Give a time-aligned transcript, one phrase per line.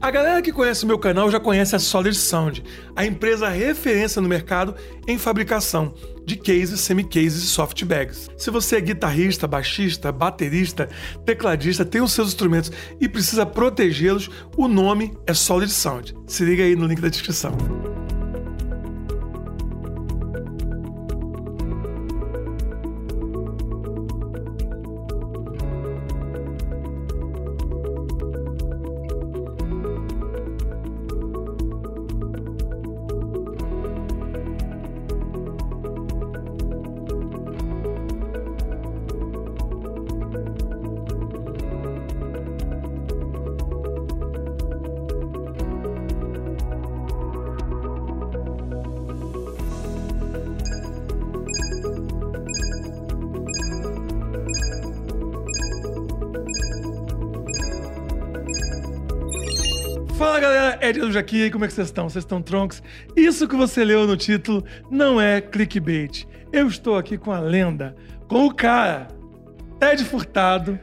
[0.00, 2.62] A galera que conhece o meu canal já conhece a Solid Sound,
[2.94, 4.76] a empresa referência no mercado
[5.08, 5.92] em fabricação
[6.24, 8.30] de cases, semi-cases e soft bags.
[8.36, 10.88] Se você é guitarrista, baixista, baterista,
[11.26, 16.14] tecladista, tem os seus instrumentos e precisa protegê-los, o nome é Solid Sound.
[16.28, 17.56] Se liga aí no link da descrição.
[61.18, 62.08] Luz aqui, como é que vocês estão?
[62.08, 62.82] Vocês estão troncos?
[63.16, 66.24] Isso que você leu no título não é clickbait.
[66.52, 67.96] Eu estou aqui com a lenda,
[68.28, 69.08] com o cara,
[69.80, 70.78] Ted Furtado,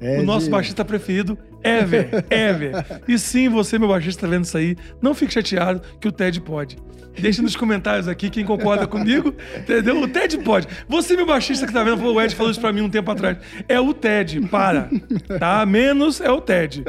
[0.00, 0.20] Ed.
[0.20, 3.02] o nosso baixista preferido, Ever, Ever.
[3.08, 6.40] E sim, você, meu baixista, tá vendo isso aí, não fique chateado que o Ted
[6.40, 6.76] pode.
[7.20, 10.02] Deixe nos comentários aqui quem concorda comigo, entendeu?
[10.02, 10.68] O Ted pode.
[10.88, 13.38] Você, meu baixista que tá vendo, o Ed falou isso pra mim um tempo atrás.
[13.68, 14.90] É o Ted, para.
[15.38, 15.64] Tá?
[15.64, 16.84] Menos é o Ted.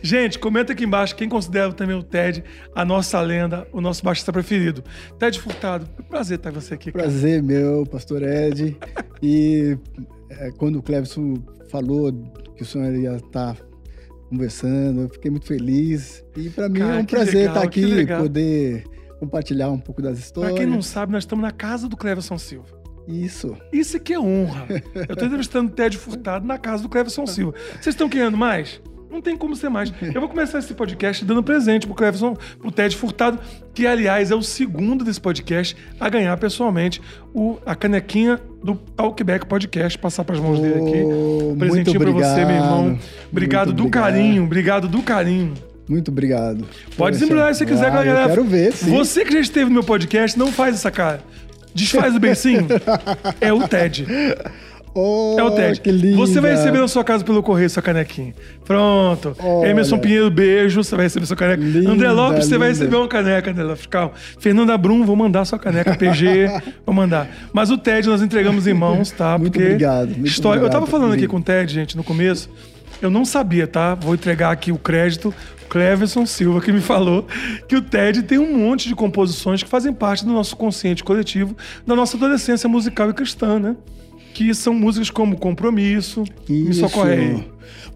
[0.00, 4.32] Gente, comenta aqui embaixo quem considera também o Ted a nossa lenda, o nosso baixista
[4.32, 4.82] preferido.
[5.18, 6.92] Ted Furtado, prazer estar você aqui.
[6.92, 7.04] Cara.
[7.04, 8.76] Prazer meu, pastor Ed.
[9.22, 9.76] e
[10.30, 11.34] é, quando o Clevison
[11.70, 12.12] falou
[12.56, 13.56] que o senhor ia estar
[14.28, 16.24] conversando, eu fiquei muito feliz.
[16.36, 18.84] E para mim Cara, é um prazer legal, estar aqui, poder
[19.20, 20.58] compartilhar um pouco das Pra histórias.
[20.58, 22.68] quem não sabe, nós estamos na casa do Cleverson Silva.
[23.06, 23.56] Isso.
[23.72, 24.66] Isso aqui é honra.
[25.08, 27.54] Eu tô entrevistando o Ted Furtado na casa do Cleverson Silva.
[27.72, 28.80] Vocês estão querendo mais?
[29.14, 29.92] Não tem como ser mais.
[30.12, 33.38] Eu vou começar esse podcast dando presente pro Cleverson, pro Ted Furtado,
[33.72, 37.00] que aliás é o segundo desse podcast a ganhar pessoalmente
[37.32, 41.02] o, a canequinha do Talkback Podcast, passar pras mãos dele aqui.
[41.04, 42.98] Oh, Um presentinho pra você, meu irmão.
[43.30, 43.66] obrigado.
[43.66, 44.02] Muito do obrigado.
[44.02, 45.54] carinho, obrigado do carinho.
[45.88, 46.66] Muito obrigado.
[46.96, 48.22] Pode desembrulhar se você quiser, ah, galera.
[48.22, 48.90] Eu quero ver, sim.
[48.90, 51.20] Você que já esteve no meu podcast, não faz essa cara.
[51.72, 52.66] Desfaz o beicinho.
[53.40, 54.06] é o Ted.
[54.94, 55.82] Oh, É o Ted.
[56.14, 58.32] Você vai receber na sua casa pelo correio sua canequinha.
[58.64, 59.34] Pronto.
[59.40, 59.68] Olha.
[59.68, 60.82] Emerson Pinheiro, beijo.
[60.82, 61.62] Você vai receber sua caneca.
[61.62, 62.78] Linda, André Lopes, você vai linda.
[62.80, 63.86] receber uma caneca, André Lopes.
[63.86, 64.12] Calma.
[64.38, 65.96] Fernanda Brum, vou mandar sua caneca.
[65.96, 66.48] PG,
[66.86, 67.28] vou mandar.
[67.52, 69.36] Mas o Ted nós entregamos em mãos, tá?
[69.36, 70.60] Muito Porque obrigado, muito história...
[70.60, 72.48] Eu tava obrigado, falando aqui com o Ted, gente, no começo.
[73.02, 73.94] Eu não sabia, tá?
[73.96, 75.34] Vou entregar aqui o crédito.
[75.68, 77.26] Cleverson Silva, que me falou
[77.66, 81.56] que o TED tem um monte de composições que fazem parte do nosso consciente coletivo,
[81.84, 83.74] da nossa adolescência musical e cristã, né?
[84.34, 86.80] Que são músicas como Compromisso, Me Isso.
[86.80, 87.44] Socorre aí.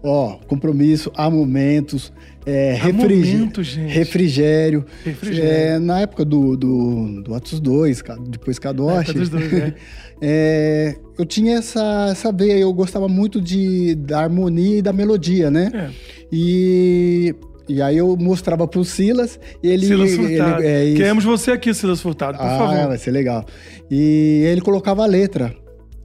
[0.01, 2.13] Ó, compromisso, há momentos,
[2.45, 3.91] é, Há refrigé- momentos, gente.
[3.91, 4.85] refrigério.
[5.03, 5.49] Refrigério.
[5.51, 9.73] É, na época do, do, do Atos 2, ca- depois Kadosh, dos dois, né?
[10.21, 15.51] é, eu tinha essa, essa veia, eu gostava muito de, da harmonia e da melodia,
[15.51, 15.69] né?
[15.73, 15.89] É.
[16.31, 17.35] E,
[17.67, 19.85] e aí eu mostrava pro Silas, e ele...
[19.85, 20.63] Silas ele- Furtado.
[20.63, 20.95] é isso.
[20.97, 22.87] Queremos você aqui, Silas Furtado, por ah, favor.
[22.87, 23.45] vai ser legal.
[23.91, 25.53] E ele colocava a letra.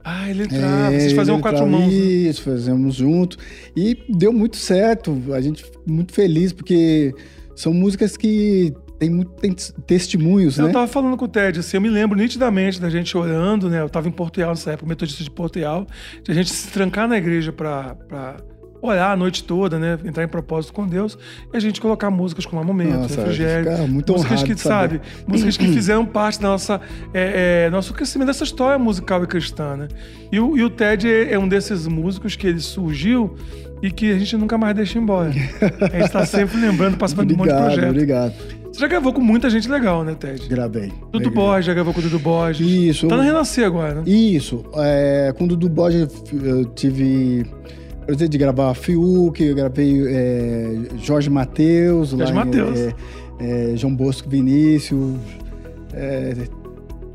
[0.07, 0.93] Ah, ele entrava.
[0.93, 1.91] É, Vocês faziam quatro entrava- mãos.
[1.91, 1.97] né?
[1.99, 3.37] Isso, fazemos junto.
[3.75, 5.19] E deu muito certo.
[5.33, 7.11] A gente ficou muito feliz, porque
[7.55, 9.53] são músicas que tem muito tem
[9.85, 10.71] testemunhos, Eu né?
[10.73, 13.81] tava falando com o Ted, assim, eu me lembro nitidamente da gente orando, né?
[13.81, 15.85] Eu tava em Portugal nessa época, metodista de Portugal,
[16.23, 18.37] de a gente se trancar na igreja pra, pra
[18.85, 19.97] orar a noite toda, né?
[20.05, 21.17] Entrar em propósito com Deus
[21.53, 23.87] e a gente colocar músicas como Momento, Nossa, Refrigério.
[23.87, 25.01] muito músicas que, sabe?
[25.27, 26.81] Músicas que fizeram parte da nossa,
[27.13, 29.87] é, é, nosso crescimento dessa história musical e cristã, né?
[30.31, 33.35] E o, e o Ted é, é um desses músicos que ele surgiu
[33.81, 35.29] e que a gente nunca mais deixa embora.
[35.93, 37.89] A gente tá sempre lembrando, participando de um monte de Obrigado, projeto.
[37.91, 38.33] obrigado.
[38.71, 40.49] Você já gravou com muita gente legal, né, Ted?
[40.49, 40.91] Gravei.
[41.11, 41.31] Dudu.
[41.31, 42.67] Borges, já gravou com o Dudu Borges.
[42.67, 43.07] Isso.
[43.07, 44.03] Tá no Renascer agora, né?
[44.05, 44.65] Isso.
[44.75, 47.45] É, com o Dudu Borges eu tive
[48.05, 52.09] prazer de gravar Fiuk, eu gravei é, Jorge Matheus.
[52.09, 52.79] Jorge lá em- Mateus.
[52.79, 52.93] é,
[53.39, 55.15] é, João Bosco Vinícius.
[55.93, 56.35] É,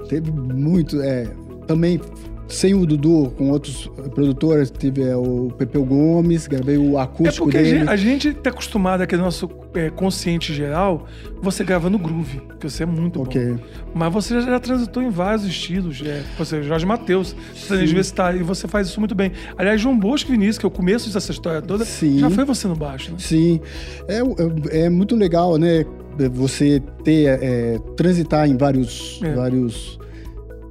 [0.08, 1.00] teve muito.
[1.00, 1.26] é,
[1.66, 2.00] também
[2.50, 7.44] sem o Dudu, com outros produtores, tive é, o Pepeu Gomes, gravei o É acústico
[7.46, 7.78] porque a dele.
[7.78, 11.06] gente, a gente tá acostumado aqui no nosso é, consciente geral,
[11.40, 13.52] você grava no groove, que você é muito Ok.
[13.52, 13.58] bom.
[13.94, 16.02] Mas você já, já transitou em vários estilos.
[16.04, 19.30] É, você, Jorge Matheus, sertanejo universitário, e você faz isso muito bem.
[19.56, 22.18] Aliás, João Bosco e Vinícius, que é o começo dessa história toda, Sim.
[22.18, 23.16] já foi você no baixo, né?
[23.20, 23.60] Sim,
[24.08, 25.84] é, é, é muito legal, né?
[26.32, 29.32] Você ter, é, transitar em vários, É.
[29.34, 29.98] vários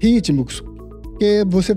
[0.02, 0.62] ritmos,
[1.20, 1.76] porque você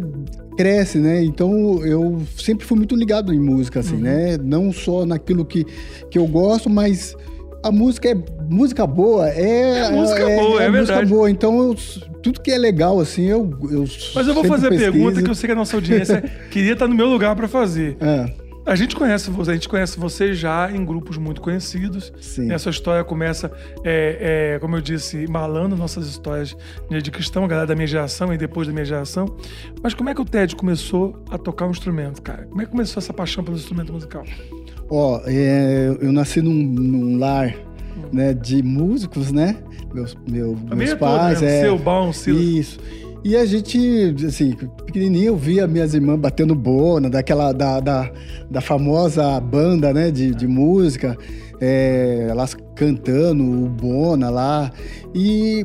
[0.57, 1.23] cresce, né?
[1.25, 4.01] Então eu sempre fui muito ligado em música, assim, Uhum.
[4.03, 4.37] né?
[4.41, 5.67] Não só naquilo que,
[6.09, 7.17] que eu gosto, mas
[7.65, 8.15] a música é
[8.49, 11.07] música boa, é, É música boa, é música verdade.
[11.11, 11.29] boa.
[11.31, 11.77] Então eu-
[12.23, 13.85] tudo que é legal assim, eu, eu
[14.15, 14.93] Mas eu vou fazer a pesquiso.
[14.93, 16.23] pergunta que eu sei que a nossa audiência
[16.53, 17.97] queria estar no meu lugar para fazer.
[18.01, 18.27] É,
[18.65, 22.13] A gente conhece você, a gente conhece você já em grupos muito conhecidos.
[22.21, 22.49] sim.
[22.49, 23.51] E a sua história começa,
[23.83, 26.57] é, é, como eu disse, malando nossas histórias
[26.89, 29.27] de cristão, a galera da minha geração e depois da minha geração.
[29.83, 32.45] Mas como é que o Ted começou a tocar um instrumento, cara?
[32.45, 34.25] Como é que começou essa paixão pelo instrumento musical?
[34.89, 37.55] Ó, é, eu nasci num, num lar
[38.13, 39.57] né, de músicos, né?
[39.93, 41.59] Meus, meu, meus pais, toda, né?
[41.59, 41.63] é.
[41.63, 42.43] Seu, Bom, Silas.
[42.43, 42.81] Isso.
[43.25, 44.53] E a gente, assim,
[44.85, 48.11] pequenininho, eu via minhas irmãs batendo bona, daquela, da, da,
[48.51, 51.17] da famosa banda, né, de, de música,
[51.61, 54.73] é, elas cantando o bona lá.
[55.15, 55.65] E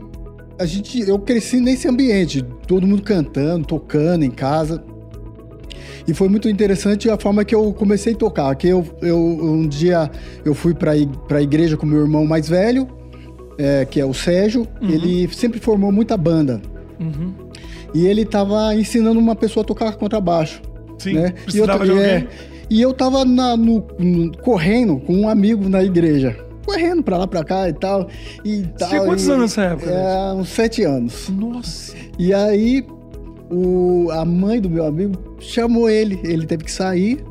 [0.59, 4.83] a gente, eu cresci nesse ambiente, todo mundo cantando, tocando em casa.
[6.07, 8.55] E foi muito interessante a forma que eu comecei a tocar.
[8.55, 10.09] Que eu, eu um dia
[10.45, 12.87] eu fui para a igreja com meu irmão mais velho,
[13.57, 14.67] é, que é o Sérgio.
[14.79, 16.61] Ele sempre formou muita banda.
[16.99, 17.46] Uhum.
[17.97, 20.61] E ele tava ensinando uma pessoa a tocar contrabaixo.
[20.99, 21.31] Sim, né?
[21.43, 22.27] precisava e eu, de é, alguém.
[22.69, 26.35] e eu tava na- no- no- correndo com um amigo na igreja.
[26.65, 28.07] Correndo pra lá, pra cá e tal.
[28.43, 31.29] E tal tinha quantos e- anos nessa época, É, uns sete anos.
[31.29, 31.95] Nossa.
[32.19, 32.85] E aí,
[33.49, 36.19] o, a mãe do meu amigo chamou ele.
[36.23, 37.23] Ele teve que sair.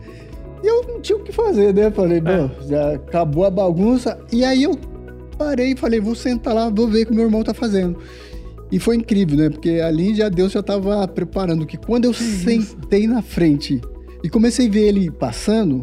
[0.62, 1.90] E eu não tinha o que fazer, né?
[1.90, 4.18] Falei, bom, já acabou a bagunça.
[4.32, 4.76] E aí eu
[5.36, 7.98] parei e falei, vou sentar lá, vou ver o que meu irmão tá fazendo.
[8.70, 9.50] E foi incrível, né?
[9.50, 11.66] Porque ali já Deus já tava preparando.
[11.66, 13.80] Que quando eu sentei na frente
[14.22, 15.80] e comecei a ver ele passando,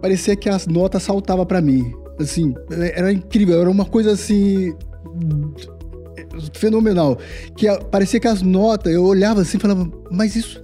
[0.00, 1.92] parecia que as notas saltavam pra mim.
[2.18, 4.72] Assim, era incrível, era uma coisa assim
[6.52, 7.18] fenomenal.
[7.56, 10.60] Que parecia que as notas, eu olhava assim e falava, mas isso.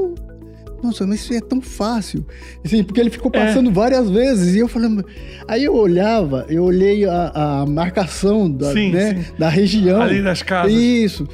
[0.82, 2.24] Nossa, mas isso é tão fácil.
[2.64, 3.46] Assim, porque ele ficou É.
[3.46, 4.54] passando várias vezes.
[4.54, 5.04] E eu falando.
[5.46, 7.32] Aí eu olhava, eu olhei a,
[7.62, 9.32] a marcação da, Sim, né, sim.
[9.38, 10.00] da região.
[10.00, 10.72] Ali das casas.
[10.72, 11.28] Isso.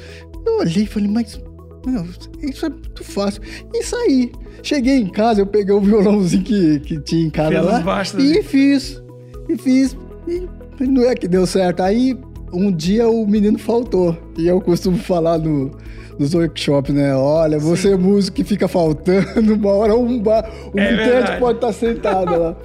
[0.45, 1.41] Eu olhei e falei, mas.
[1.85, 2.05] Meu,
[2.41, 3.41] isso é muito fácil.
[3.73, 4.31] E saí.
[4.61, 8.03] Cheguei em casa, eu peguei o violãozinho que, que tinha em casa Fez lá.
[8.19, 9.01] E fiz.
[9.47, 9.95] E fiz.
[10.27, 11.81] E não é que deu certo.
[11.81, 12.17] Aí,
[12.51, 14.17] um dia o menino faltou.
[14.37, 15.71] E eu costumo falar no,
[16.17, 17.15] nos workshops, né?
[17.15, 20.49] Olha, você é músico que fica faltando, uma hora um, ba...
[20.73, 22.57] um É pode estar sentado lá.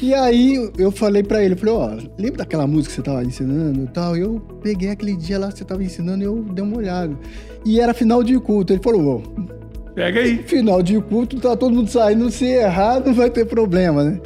[0.00, 3.84] E aí eu falei pra ele, falei, ó, lembra daquela música que você tava ensinando
[3.84, 4.14] e tal?
[4.14, 7.16] Eu peguei aquele dia lá que você tava ensinando e eu dei uma olhada.
[7.64, 8.74] E era final de culto.
[8.74, 10.36] Ele falou, ó, Pega aí.
[10.42, 14.20] final de culto, tá todo mundo saindo, se errar não vai ter problema, né?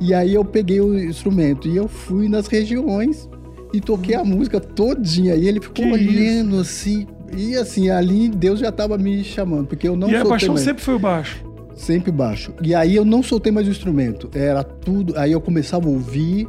[0.00, 3.28] E aí eu peguei o instrumento e eu fui nas regiões
[3.76, 5.34] e toquei a música todinha.
[5.34, 7.06] E ele ficou Que olhando assim.
[7.36, 10.64] E assim, ali Deus já tava me chamando, porque eu não e a paixão mais.
[10.64, 11.44] sempre foi o baixo.
[11.74, 12.52] Sempre baixo.
[12.62, 14.30] E aí eu não soltei mais o instrumento.
[14.32, 15.18] Era tudo.
[15.18, 16.46] Aí eu começava a ouvir,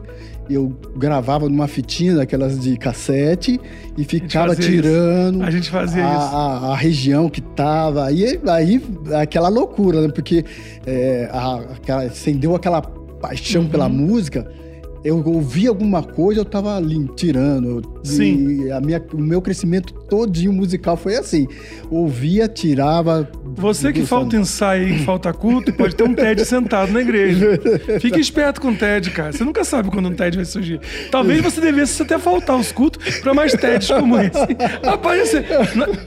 [0.47, 3.59] eu gravava numa fitinha daquelas de cassete
[3.97, 6.35] e ficava tirando A gente fazia a, isso.
[6.35, 8.05] a- a região que tava.
[8.05, 8.79] Aí, aí
[9.19, 10.09] aquela loucura, né?
[10.09, 10.45] Porque
[10.85, 13.69] é, a- aquela- acendeu aquela paixão Uhum.
[13.69, 14.47] pela música.
[15.05, 17.99] Eu ouvi alguma coisa, eu tava ali tirando.
[18.03, 18.63] Sim.
[18.65, 21.47] E a minha, o meu crescimento todinho musical foi assim.
[21.91, 23.29] Ouvia, tirava.
[23.55, 27.59] Você que falta ensaio e que falta culto, pode ter um TED sentado na igreja.
[28.01, 29.31] Fique esperto com o TED, cara.
[29.31, 30.79] Você nunca sabe quando um TED vai surgir.
[31.11, 34.39] Talvez você devesse até faltar os cultos para mais TEDs como esse.
[34.83, 35.45] Aparecer.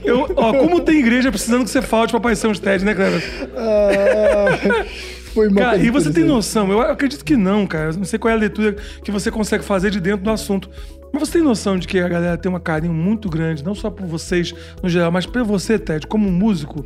[0.03, 3.23] Eu, ó, como tem igreja precisando que você falte para aparecer uns TEDs, né, Cleber?
[3.55, 4.85] Ah,
[5.33, 7.91] foi uma Cara, e você tem noção, eu acredito que não, cara.
[7.91, 10.69] Eu não sei qual é a leitura que você consegue fazer de dentro do assunto.
[11.11, 13.89] Mas você tem noção de que a galera tem um carinho muito grande, não só
[13.89, 16.85] por vocês no geral, mas por você, Ted, como músico,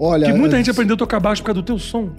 [0.00, 2.10] Olha, que muita gente aprendeu a tocar baixo por causa do teu som.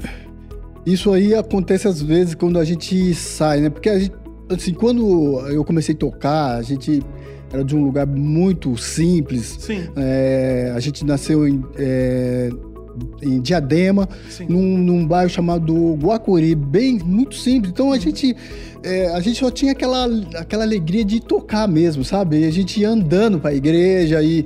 [0.85, 3.69] Isso aí acontece às vezes quando a gente sai, né?
[3.69, 4.13] Porque a gente,
[4.49, 7.03] assim, quando eu comecei a tocar, a gente
[7.51, 9.57] era de um lugar muito simples.
[9.59, 12.49] Sim, É, a gente nasceu em, é,
[13.21, 14.07] em Diadema,
[14.47, 17.71] num, num bairro chamado Guacuri, bem muito simples.
[17.71, 18.35] Então a gente
[18.83, 22.39] é, a gente só tinha aquela, aquela alegria de tocar mesmo, sabe?
[22.39, 24.45] E a gente ia andando para a igreja e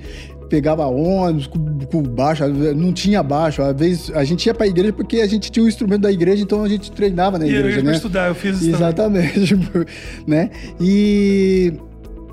[0.49, 3.61] pegava ônibus com, com baixo, não tinha baixo.
[3.61, 6.11] Às vezes a gente ia para a igreja porque a gente tinha o instrumento da
[6.11, 7.93] igreja, então a gente treinava na E eu igreja, ia né?
[7.93, 8.75] estudar, eu fiz isso.
[8.75, 9.57] Exatamente,
[10.27, 10.49] né?
[10.79, 11.73] E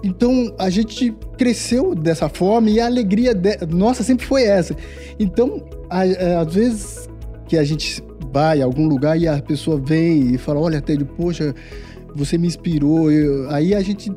[0.02, 4.74] então a gente cresceu dessa forma e a alegria de- nossa sempre foi essa.
[5.18, 7.08] Então, a- às vezes
[7.46, 8.02] que a gente
[8.32, 11.54] vai a algum lugar e a pessoa vem e fala: Olha, Ted, poxa,
[12.14, 13.10] você me inspirou.
[13.10, 14.12] Eu- aí a gente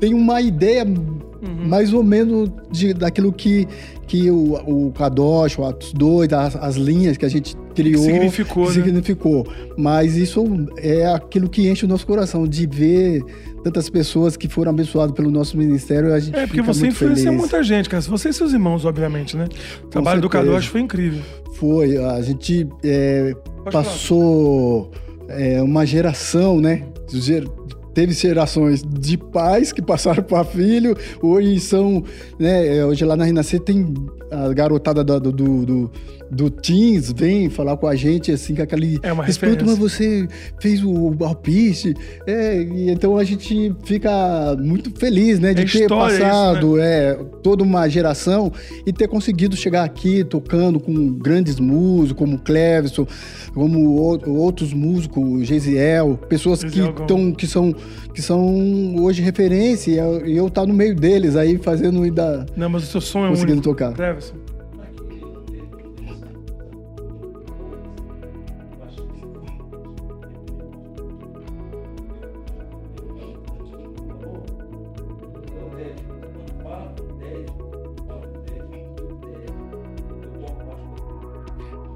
[0.00, 1.68] tem uma ideia Uhum.
[1.68, 3.66] mais ou menos de, daquilo que,
[4.06, 4.54] que o,
[4.88, 8.72] o Kadosh, o Atos 2, as, as linhas que a gente criou, significou, né?
[8.72, 9.46] significou.
[9.76, 10.44] Mas isso
[10.76, 13.24] é aquilo que enche o nosso coração de ver
[13.64, 16.12] tantas pessoas que foram abençoadas pelo nosso ministério.
[16.12, 17.40] A gente É, porque você influencia feliz.
[17.40, 18.00] muita gente, cara.
[18.02, 19.46] Você e seus irmãos, obviamente, né?
[19.84, 20.44] O trabalho do certeza.
[20.52, 21.22] Kadosh foi incrível.
[21.54, 23.32] Foi, a gente é,
[23.70, 24.90] passou
[25.28, 26.84] é, uma geração, né?
[27.08, 27.48] Ger-
[27.94, 32.02] Teve gerações de pais que passaram para filho, hoje são,
[32.38, 32.78] né?
[32.78, 33.92] é, Hoje lá na Renascer tem
[34.32, 35.30] a garotada do, do,
[35.66, 35.90] do,
[36.30, 40.26] do, Teens, vem falar com a gente, assim, com aquele É uma respeito, mas você
[40.60, 41.94] fez o alpiste,
[42.26, 45.52] é, e então a gente fica muito feliz, né?
[45.52, 48.52] De É ter história isso, passado é, toda uma geração
[48.86, 53.06] e ter conseguido chegar aqui tocando com grandes músicos, como Cleverson,
[53.54, 53.96] como
[54.26, 57.06] outros músicos, Gesiel, pessoas que, Gesiel Gomes.
[57.06, 57.74] tão, que, são,
[58.14, 62.46] que são hoje referência e eu, e eu tá no meio deles aí fazendo ainda
[62.56, 63.68] Não, mas o seu som é conseguindo único.
[63.68, 63.92] tocar.
[64.22, 64.51] Cleverson.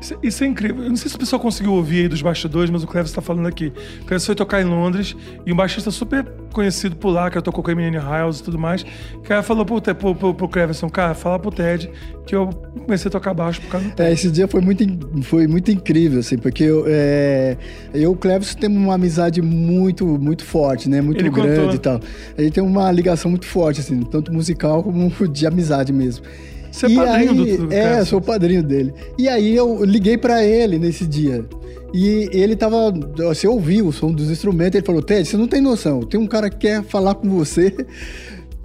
[0.06, 0.84] Isso, isso é incrível.
[0.84, 3.20] Eu não sei se o pessoal conseguiu ouvir aí dos bastidores, mas o Cleves está
[3.20, 3.72] falando aqui.
[4.02, 7.62] O Cleves foi tocar em Londres e um baixista super conhecido por lá, que tocou
[7.62, 8.84] com a Eminem House e tudo mais.
[9.14, 11.90] O cara falou pro, Te- pro, pro, pro Cleverson, cara, fala pro Ted
[12.24, 12.48] que eu
[12.84, 14.08] comecei a tocar baixo por causa do Ted.
[14.08, 14.84] É, esse dia foi muito,
[15.22, 17.56] foi muito incrível, assim, porque eu, é,
[17.92, 21.00] eu e o Cleves temos uma amizade muito, muito forte, né?
[21.00, 21.74] Muito Ele grande contou.
[21.74, 22.00] e tal.
[22.38, 26.24] A gente tem uma ligação muito forte, assim, tanto musical como de amizade mesmo.
[26.76, 28.92] Você é E padrinho aí- do, do É, sou o padrinho dele.
[29.18, 31.44] E aí eu liguei pra ele nesse dia.
[31.94, 32.92] E ele tava.
[33.16, 36.00] Você ouviu o som dos instrumentos, ele falou: Ted, você não tem noção.
[36.00, 37.74] Tem um cara que quer falar com você.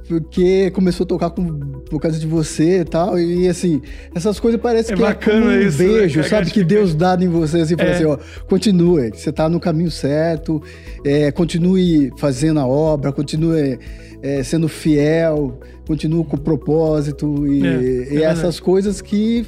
[0.08, 1.46] Porque começou a tocar com,
[1.90, 3.18] por causa de você e tal.
[3.18, 3.82] E assim,
[4.14, 5.88] essas coisas parecem É que bacana é um isso, né?
[5.88, 6.52] beijo, a sabe?
[6.52, 6.64] Que.
[6.66, 7.60] Deus dá em você.
[7.62, 7.94] Assim, fala É.
[7.94, 8.18] assim, ó,
[8.50, 10.62] continue, você tá no caminho certo,
[11.06, 13.80] é, continue fazendo a obra, continue
[14.22, 17.48] é, sendo fiel, continue com o propósito.
[17.48, 18.24] E, É, é e verdade.
[18.26, 19.46] essas coisas que,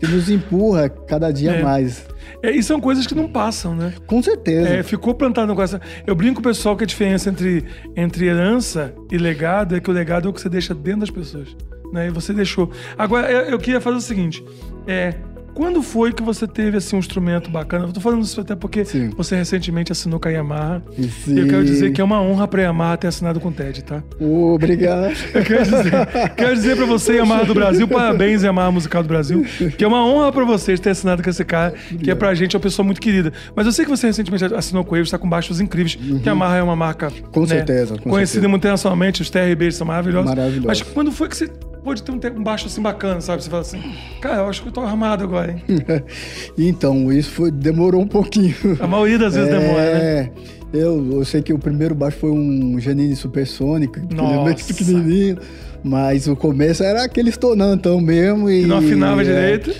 [0.00, 1.62] que nos empurra cada dia É.
[1.62, 2.06] mais.
[2.42, 3.94] É, e são coisas que não passam, né?
[4.06, 4.68] Com certeza.
[4.68, 5.80] É, ficou plantado no coração.
[6.06, 7.64] Eu brinco com o pessoal que a diferença entre,
[7.96, 11.10] entre herança e legado é que o legado é o que você deixa dentro das
[11.10, 11.56] pessoas.
[11.92, 12.08] Né?
[12.08, 12.70] E você deixou.
[12.98, 14.44] Agora, eu, eu queria fazer o seguinte:
[14.86, 15.14] é,
[15.54, 17.86] quando foi que você teve assim, um instrumento bacana?
[17.86, 19.10] Eu tô falando isso até porque Sim.
[19.16, 20.82] você recentemente assinou com a Yamaha.
[21.24, 21.36] Sim.
[21.36, 23.84] E eu quero dizer que é uma honra pra Yamaha ter assinado com o TED,
[23.84, 24.02] tá?
[24.20, 25.14] Obrigado.
[25.34, 29.44] Eu quero dizer, quero dizer pra você, Yamaha do Brasil, parabéns, Yamaha Musical do Brasil,
[29.76, 32.56] que é uma honra pra vocês ter assinado com esse cara, que é pra gente
[32.56, 33.32] uma pessoa muito querida.
[33.54, 36.32] Mas eu sei que você recentemente assinou com ele, está com baixos incríveis, que a
[36.32, 37.30] Yamaha é uma marca Uhum.
[37.32, 38.56] Com né, certeza, com conhecida certeza.
[38.56, 40.30] internacionalmente, os TRBs são maravilhosos.
[40.30, 40.66] Maravilhosos.
[40.66, 41.50] Mas quando foi que você
[41.84, 43.42] pôde ter um, baixo assim bacana, sabe?
[43.42, 43.80] Você fala assim,
[44.20, 45.62] cara, eu acho que eu tô armado agora, hein?
[46.58, 48.54] então, isso foi, demorou um pouquinho.
[48.80, 50.00] A maioria das vezes demora, né?
[50.00, 50.30] É,
[50.72, 54.64] eu, eu sei que o primeiro baixo foi um Janine Supersônico, que é Nossa.
[54.64, 55.38] pequenininho,
[55.84, 58.50] mas o começo era aquele estonantão mesmo.
[58.50, 59.74] E, E não afinava é, direito.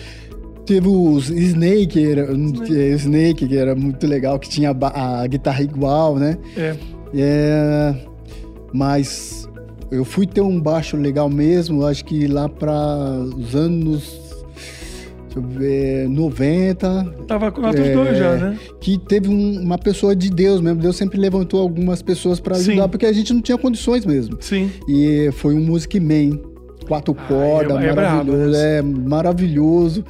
[0.67, 5.27] Teve os Snake, que era, é, Snake, que era muito legal, que tinha a, a
[5.27, 6.37] guitarra igual, né?
[6.57, 6.75] É.
[7.17, 7.95] É,
[8.73, 9.44] mas
[9.95, 12.73] eu fui ter um baixo legal mesmo, acho que lá para
[13.37, 14.21] os anos
[15.25, 17.93] deixa eu ver, 90, Tava com nota É.
[17.93, 18.59] dois já, né?
[18.81, 20.81] que teve um- uma pessoa de Deus mesmo.
[20.81, 22.73] Deus sempre levantou algumas pessoas para Sim.
[22.73, 24.37] ajudar, porque a gente não tinha condições mesmo.
[24.41, 24.71] Sim.
[24.89, 26.39] E foi um Music Man,
[26.87, 28.79] quatro cordas, é brabo, maravilhoso, né?
[28.79, 30.05] é maravilhoso.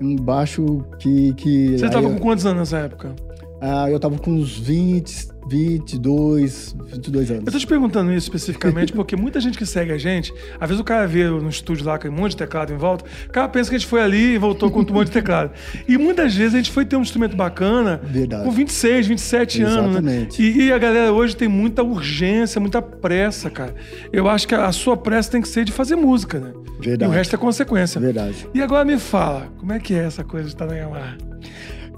[0.00, 1.32] Um baixo que.
[1.34, 3.14] que Você tava eu- com quantos anos nessa época?
[3.60, 7.46] ah, eu tava com uns 20, 22, 22 anos.
[7.46, 10.80] Eu tô te perguntando isso especificamente porque muita gente que segue a gente, às vezes
[10.80, 13.48] o cara vê no estúdio lá com um monte de teclado em volta, o cara
[13.48, 15.50] pensa que a gente foi ali e voltou com um monte de teclado.
[15.88, 18.44] E muitas vezes a gente foi ter um instrumento bacana Verdade.
[18.44, 19.74] com 26, 27 anos.
[19.76, 19.90] Né?
[19.90, 20.42] Exatamente.
[20.42, 23.74] E, e a galera hoje tem muita urgência, muita pressa, cara.
[24.12, 26.52] Eu acho que a, a sua pressa tem que ser de fazer música, né?
[26.78, 27.10] Verdade.
[27.10, 28.00] E o resto é consequência.
[28.00, 28.46] Verdade.
[28.54, 31.29] E agora me fala, como é que é essa coisa de estar na Yamaha?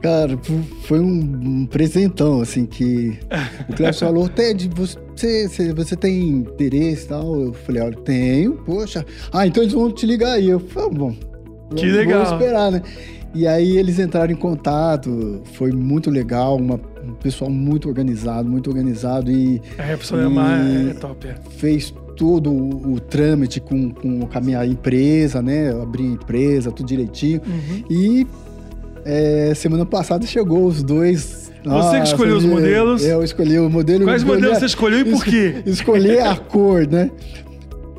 [0.03, 0.37] Cara,
[0.83, 3.19] foi um, presentão, assim, que
[3.69, 7.41] o Cleber falou, Ted, você, você, você tem interesse e tal?
[7.41, 9.07] Eu falei, olha, tenho, poxa.
[9.33, 10.51] Ah, então eles vão te ligar aí.
[10.51, 11.15] Eu falei, ah, bom.
[11.77, 12.25] Que legal.
[12.25, 12.83] Esperar, né?
[13.35, 18.69] E aí eles entraram em contato, foi muito legal, uma, um pessoal muito organizado, muito
[18.69, 21.35] organizado e A Repsol Yamaha E- é top, é.
[21.57, 25.71] fez todo o, o trâmite com, com, com a minha empresa, né?
[25.71, 27.41] Eu abri a empresa, tudo direitinho.
[27.47, 27.85] Uhum.
[27.89, 28.27] E
[29.05, 31.51] é, semana passada chegou os dois.
[31.65, 33.05] Você que escolheu os modelos?
[33.05, 34.05] Eu escolhi o modelo.
[34.05, 35.63] Quais escolhi modelos você escolheu e por quê?
[35.65, 37.11] Escolhi a cor, né?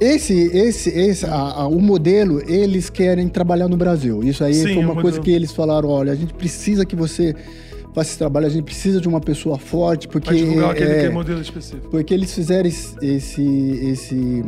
[0.01, 4.21] Esse, esse, esse, a- a- o modelo, eles querem trabalhar no Brasil.
[4.23, 7.33] Isso aí Sim, foi uma coisa que eles falaram: olha, a gente precisa que você
[7.93, 10.27] faça esse trabalho, a gente precisa de uma pessoa forte, porque.
[10.27, 11.87] Pra divulgar aquele, é, aquele modelo específico.
[11.89, 14.43] porque eles fizeram esse, esse, esse,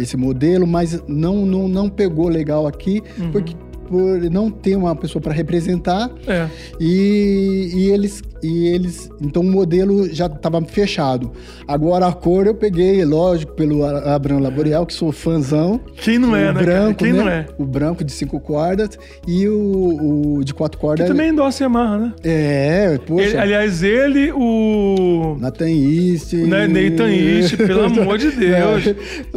[0.00, 3.30] esse modelo, mas não, não, não pegou legal aqui, Uhum.
[3.30, 6.46] porque por não ter uma pessoa para representar É.
[6.80, 11.32] e, e eles e eles então o modelo já estava fechado.
[11.66, 15.80] Agora a cor eu peguei, lógico, pelo A- Abraham Laboriel, que sou fãzão.
[15.96, 16.52] Quem não é, o né?
[16.52, 16.64] cara?
[16.66, 17.18] branco, Quem né?
[17.22, 17.46] não é?
[17.58, 21.08] O branco de cinco cordas e o, o de quatro Que cordas.
[21.08, 22.12] também endossa Yamaha, né?
[22.22, 23.28] É, poxa.
[23.28, 25.36] Ele- aliás, ele, o.
[25.40, 26.34] Nathan East.
[26.34, 28.86] Né, Nathan East, pelo amor de Deus.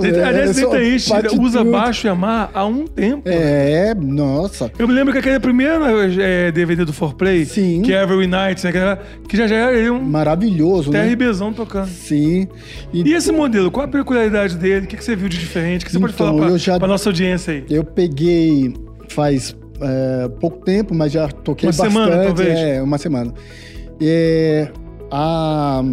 [0.03, 1.71] É, aliás, sou Nathan East usa tudo.
[1.71, 3.21] baixo Yamaha há um tempo.
[3.25, 3.93] É,
[4.47, 4.71] nossa.
[4.79, 5.83] Eu me lembro que aquele primeiro
[6.21, 7.81] é, DVD do 4Play, Sim.
[7.81, 11.07] que é Every Night, né, que, era- que já já era um Maravilhoso, né?
[11.07, 11.87] TRBzão tocando.
[11.87, 12.47] Sim.
[12.93, 14.85] E esse modelo, qual a peculiaridade dele?
[14.85, 15.83] O que, que você viu de diferente?
[15.83, 17.65] O que você pode Então, falar pra, já- pra nossa audiência aí?
[17.69, 18.73] Eu peguei
[19.09, 21.91] faz é, pouco tempo, mas já toquei Uma bastante.
[21.93, 22.49] semana, talvez?
[22.59, 23.33] É, uma semana.
[24.01, 24.69] É,
[25.11, 25.83] a,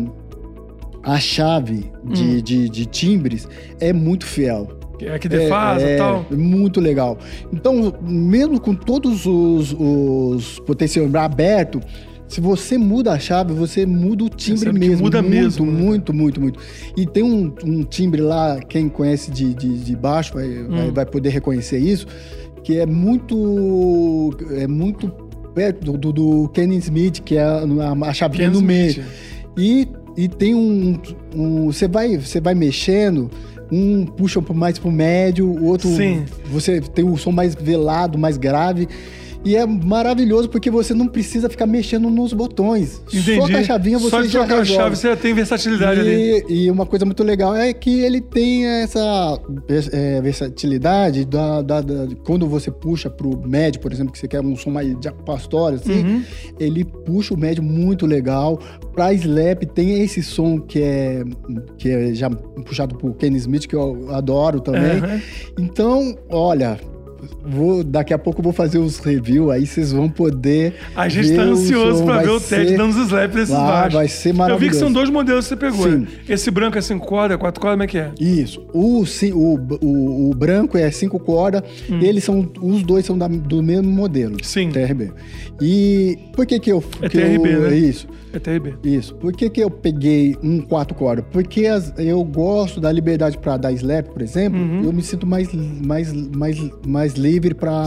[1.03, 2.41] a chave de, Hum.
[2.43, 3.49] de, de timbres
[3.81, 4.69] é muito fiel.
[5.01, 6.27] É que defasa e é, tal?
[6.31, 7.19] Muito legal.
[7.53, 11.81] Então, mesmo com todos os, os potenciais abertos,
[12.29, 15.03] se você muda a chave, você muda o timbre mesmo.
[15.05, 15.73] muda muito, mesmo, né?
[15.73, 16.59] Muito, muito, muito.
[16.97, 20.93] E tem um, um timbre lá, quem conhece de, de, de baixo vai, vai, Hum.
[20.93, 22.07] vai poder reconhecer isso,
[22.63, 24.31] que é muito.
[24.57, 25.09] É muito
[25.55, 27.65] perto do, do, do Kenny Smith, que é a,
[28.09, 29.05] a chavinha Ken no meio.
[29.57, 29.87] E,
[30.17, 30.99] e tem um.
[31.35, 33.31] um- você, vai, você vai mexendo,
[33.71, 35.89] um puxa mais pro médio, o outro.
[35.89, 36.25] Sim.
[36.51, 38.89] Você tem o som mais velado, mais grave.
[39.45, 43.03] E é maravilhoso porque você não precisa ficar mexendo nos botões.
[43.09, 43.37] Entendi.
[43.37, 46.01] Só com a chavinha você Só de já trocar a chave você já tem versatilidade
[46.01, 46.45] ali.
[46.49, 49.39] E, e uma coisa muito legal é que ele tem essa
[49.93, 54.41] é, versatilidade da, da- da- quando você puxa pro médio, por exemplo, que você quer
[54.41, 56.23] um som mais de pastor, assim, Uhum.
[56.59, 58.59] ele puxa o médio muito legal.
[58.95, 61.23] Pra slap tem esse som que é,
[61.77, 64.99] que é já puxado por Kenny Smith, que eu adoro também.
[64.99, 65.21] Aham.
[65.59, 66.79] Então, olha,
[67.45, 70.75] vou, daqui a pouco eu vou fazer os reviews, aí vocês vão poder.
[70.95, 73.67] A gente ver tá ansioso vai ver o Ted ser- dando os slaps nesses Vai-
[73.67, 73.95] baixos.
[73.95, 74.79] vai ser Eu vi que maravilhoso.
[74.79, 75.85] são dois modelos que você pegou.
[75.91, 75.97] Sim.
[75.99, 76.07] né?
[76.29, 78.13] Esse branco é 5 cordas, 4 cordas, como é que é?
[78.21, 78.65] Isso.
[78.73, 81.63] O, ci- o, o, o branco é cinco cordas.
[82.01, 82.49] Eles são.
[82.61, 84.35] Os dois são da- do mesmo modelo.
[84.35, 84.39] Hum.
[84.43, 84.71] Sim.
[84.71, 85.13] TRB.
[85.61, 86.83] E por que que eu.
[87.03, 87.77] É que eu- TRB, né?
[87.77, 88.07] Isso.
[88.33, 88.75] É TRB.
[88.83, 89.15] Isso.
[89.15, 91.25] Por que, que eu peguei um quatro cordas?
[91.31, 94.59] Porque as- eu gosto da liberdade para dar slap, por exemplo.
[94.85, 97.85] Eu me sinto mais, mais, mais, mais livre para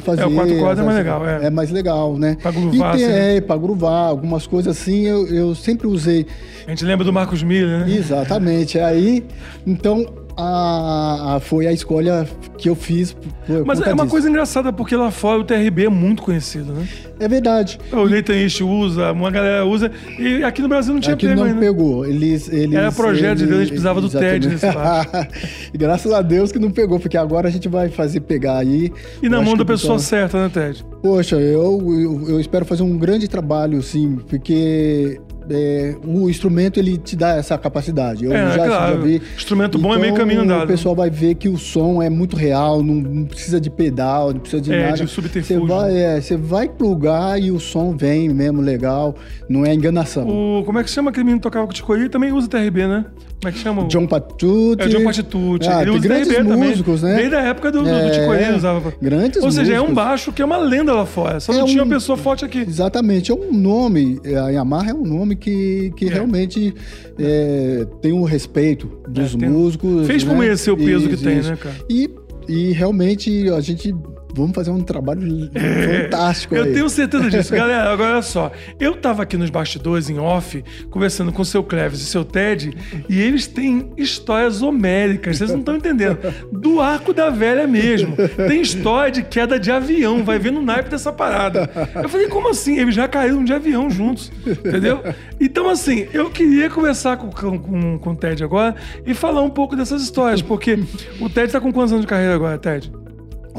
[0.00, 0.22] fazer.
[0.22, 1.50] É, o quatro cordas é mais legal, é.
[1.50, 2.36] mais legal, né?
[2.40, 3.36] Pra gruvar, E tem, assim, né?
[3.36, 5.06] É, para gruvar, algumas coisas assim.
[5.06, 6.26] Eu, eu sempre usei
[6.66, 7.94] A gente lembra do Marcos Miller, né?
[7.94, 8.78] Exatamente.
[8.78, 9.24] Aí,
[9.66, 12.26] então, a, a- foi a escolha
[12.58, 13.12] que eu fiz.
[13.46, 14.08] Por, Mas é uma disso.
[14.08, 16.86] coisa engraçada, porque lá fora o TRB é muito conhecido, né?
[17.18, 17.78] É verdade.
[17.92, 21.40] O Nathan East usa, uma galera usa, e aqui no Brasil não tinha Aqui pego
[21.40, 21.60] não ainda.
[21.60, 22.06] pegou.
[22.06, 24.08] Eles, eles, Era projeto de Deus, a gente precisava do.
[24.08, 24.66] TED nesse.
[25.72, 28.92] E Graças a Deus que não pegou, porque agora a gente vai fazer pegar aí.
[29.22, 30.84] E na mão da pessoa pessoal- certa, né, Ted?
[31.02, 36.96] Poxa, eu, eu, eu espero fazer um grande trabalho, sim, porque é, o instrumento ele
[36.96, 38.24] te dá essa capacidade.
[38.24, 38.94] Eu É, já, claro.
[38.96, 39.22] já vi.
[39.36, 40.64] Instrumento bom é meio Então, caminho andado.
[40.64, 44.32] O pessoal vai ver que o som é muito real, não, não precisa de pedal,
[44.32, 45.04] não precisa de É, nada.
[45.04, 45.60] de subterfúgio.
[45.60, 49.14] Você vai, é, você vai plugar e o som vem mesmo legal,
[49.48, 50.28] não é enganação.
[50.28, 51.94] O, como é que chama aquele menino que tocava com o Tico?
[51.94, 53.04] Ele também usa TRB, né?
[53.40, 53.84] Como é que chama?
[53.88, 54.82] John Patitucci.
[54.82, 55.68] É o John Patitucci.
[55.68, 57.14] Ah, ele usa grandes TRB músicos, também.
[57.16, 57.20] né?
[57.22, 58.94] Desde a época do, É, do Tico ele usava.
[59.00, 59.94] grandes Ou seja, é um músicos.
[60.04, 61.40] baixo que é uma lenda lá fora.
[61.40, 62.58] Só É não tinha um- uma pessoa forte aqui.
[62.58, 66.08] Exatamente, é um nome, a Yamaha é um nome que, que É.
[66.10, 66.74] realmente
[67.18, 70.06] é, tem o respeito dos É, tem- músicos.
[70.06, 70.40] Fez por né?
[70.40, 71.50] merecer o peso que tem, isso.
[71.50, 71.74] né, cara?
[71.88, 72.10] E,
[72.48, 73.94] e realmente a gente
[74.34, 76.72] vamos fazer um trabalho fantástico Eu aí.
[76.72, 77.52] tenho certeza disso.
[77.54, 78.50] Galera, agora olha só.
[78.78, 82.76] Eu tava aqui nos bastidores, em off, conversando com o seu Cleves e seu Ted,
[83.08, 86.18] e eles têm histórias homéricas, vocês não estão entendendo.
[86.52, 88.16] Do arco da velha mesmo.
[88.48, 91.70] Tem história de queda de avião, vai ver no naipe dessa parada.
[92.02, 92.78] Eu falei, como assim?
[92.78, 95.02] Eles já caíram de avião juntos, entendeu?
[95.40, 98.74] Então, assim, eu queria conversar com, com, com, com o Ted agora
[99.06, 100.78] e falar um pouco dessas histórias, porque
[101.20, 102.92] o Ted tá com quantos anos de carreira agora, Ted?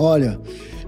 [0.02, 0.40] Olha,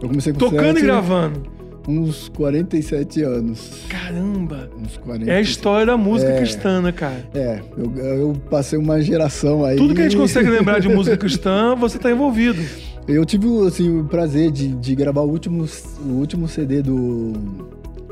[0.02, 1.44] eu comecei com Tocando e gravando.
[1.88, 3.72] uns 47 anos.
[3.90, 4.70] Caramba!
[4.82, 5.30] Uns 40.
[5.32, 7.28] É a história da música cristã, né, cara?
[7.34, 9.76] É, eu, eu passei uma geração aí.
[9.78, 12.62] Tudo que a gente consegue lembrar de música cristã, você tá envolvido.
[13.08, 15.66] Eu tive assim, o prazer de, de gravar o último,
[16.06, 17.34] o último CD do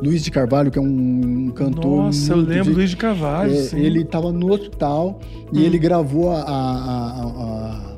[0.04, 2.06] Luiz de Carvalho, que é um cantor.
[2.06, 3.80] Nossa, eu lembro de- do Luiz de Carvalho, É, sim.
[3.80, 5.20] ele estava no hospital
[5.54, 5.62] e Hum.
[5.62, 7.91] ele gravou a, a- a- a-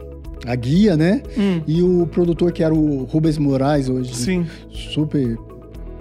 [0.46, 1.22] a guia, né?
[1.38, 1.62] Hum.
[1.68, 4.46] E o produtor, que era o Rubens Moraes, hoje Sim.
[4.70, 5.38] super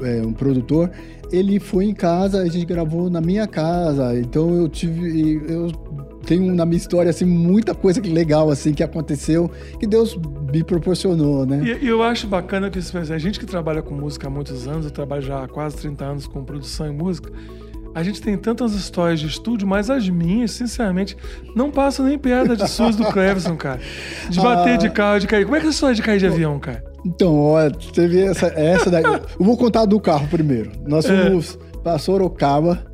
[0.03, 0.91] é, um produtor,
[1.31, 4.19] ele foi em casa, a gente gravou na minha casa.
[4.19, 5.41] Então eu tive.
[5.49, 5.71] Eu
[6.27, 9.51] tenho na minha história assim muita coisa que legal assim que aconteceu
[9.81, 10.17] que Deus
[10.53, 11.79] me proporcionou, né?
[11.83, 14.85] E, eu acho bacana que isso- a gente que trabalha com música há muitos anos,
[14.85, 17.33] eu trabalho já há quase 30 anos com produção e música,
[17.95, 21.17] a gente tem tantas histórias de estúdio, mas as minhas, sinceramente,
[21.55, 23.81] não passam nem perto de suas do Cleverson, cara.
[24.31, 24.77] De bater Ah.
[24.77, 25.45] de carro, de cair.
[25.45, 26.83] Como é que é a história de cair de avião, cara?
[27.05, 29.03] Então, olha, teve essa, essa daí.
[29.05, 30.71] Eu vou contar do carro primeiro.
[30.87, 31.25] Nós É.
[31.25, 32.85] fomos pra Sorocaba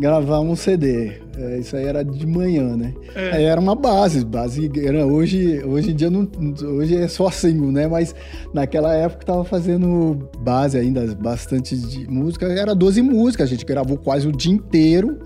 [0.00, 1.21] gravar um CD.
[1.38, 2.92] É, isso aí era de manhã, né?
[3.14, 3.36] É.
[3.36, 6.28] Aí era uma base, base era, hoje, hoje em dia não,
[6.76, 7.86] hoje é só single, né?
[7.86, 8.14] Mas
[8.52, 12.46] naquela época tava fazendo base ainda, bastante de música.
[12.46, 15.20] Era 12 músicas, a gente gravou quase o dia inteiro.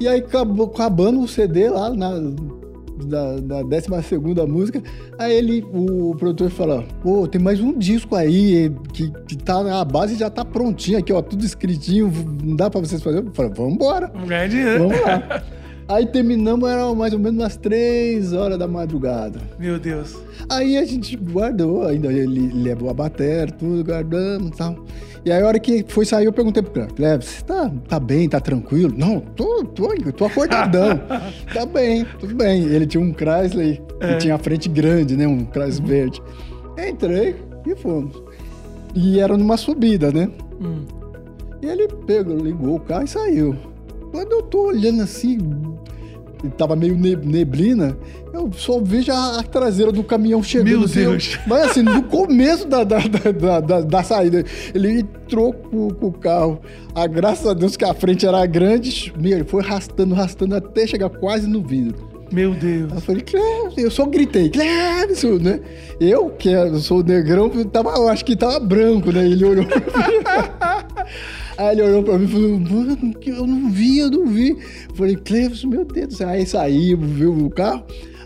[0.00, 2.12] E aí acabou, acabando o CD lá na
[3.04, 3.88] da, da 12
[4.46, 4.82] música,
[5.18, 9.84] aí ele, o produtor falou, pô, tem mais um disco aí, que, que tá, a
[9.84, 13.26] base já tá prontinha aqui, ó, tudo escritinho, não dá pra vocês fazerem?
[13.26, 13.32] Eu
[14.12, 14.88] Vamos ganhar dinheiro.
[14.88, 15.42] vamos lá.
[15.88, 19.40] Aí terminamos, era mais ou menos umas três horas da madrugada.
[19.58, 20.16] Meu Deus.
[20.48, 24.84] Aí a gente guardou, ainda ele levou a bateria, tudo, guardamos e tal.
[25.24, 28.28] E aí a hora que foi sair, eu perguntei pro Cleber, você tá, tá bem,
[28.28, 28.94] tá tranquilo?
[28.96, 31.00] Não, tô, tô, tô acordadão.
[31.54, 32.64] tá bem, tudo bem.
[32.64, 34.12] Ele tinha um Chrysler É.
[34.14, 35.26] que tinha a frente grande, né?
[35.26, 36.22] Um Chrysler verde.
[36.78, 38.22] Entrei e fomos.
[38.94, 40.28] E era numa subida, né?
[40.60, 40.84] Hum.
[41.62, 43.56] E ele pegou, ligou o carro e saiu.
[44.10, 45.38] Quando eu tô olhando assim,
[46.56, 47.96] tava meio ne- neblina,
[48.32, 50.68] eu só vejo a, traseira do caminhão chegando.
[50.68, 51.38] Meu assim, eu- Deus.
[51.46, 56.12] mas assim, no começo da, da, da, da- da- da saída, ele entrou com, o
[56.12, 56.60] carro.
[56.94, 60.86] A graças a Deus que a frente era grande, meu, ele foi arrastando, arrastando até
[60.86, 62.16] chegar quase no vidro.
[62.32, 62.92] Meu Deus.
[62.92, 63.24] Eu falei,
[63.76, 65.60] eu só gritei, Clébson, né?
[66.00, 69.24] Eu, que sou negrão, tava, eu acho que tava branco, né?
[69.24, 69.84] Ele olhou pra mim.
[71.58, 74.56] Aí ele olhou pra mim e falou, mano, que eu não vi, eu não vi.
[74.94, 76.28] Falei, Clébson, meu Deus do céu.
[76.28, 77.84] Aí saímos, viu o carro.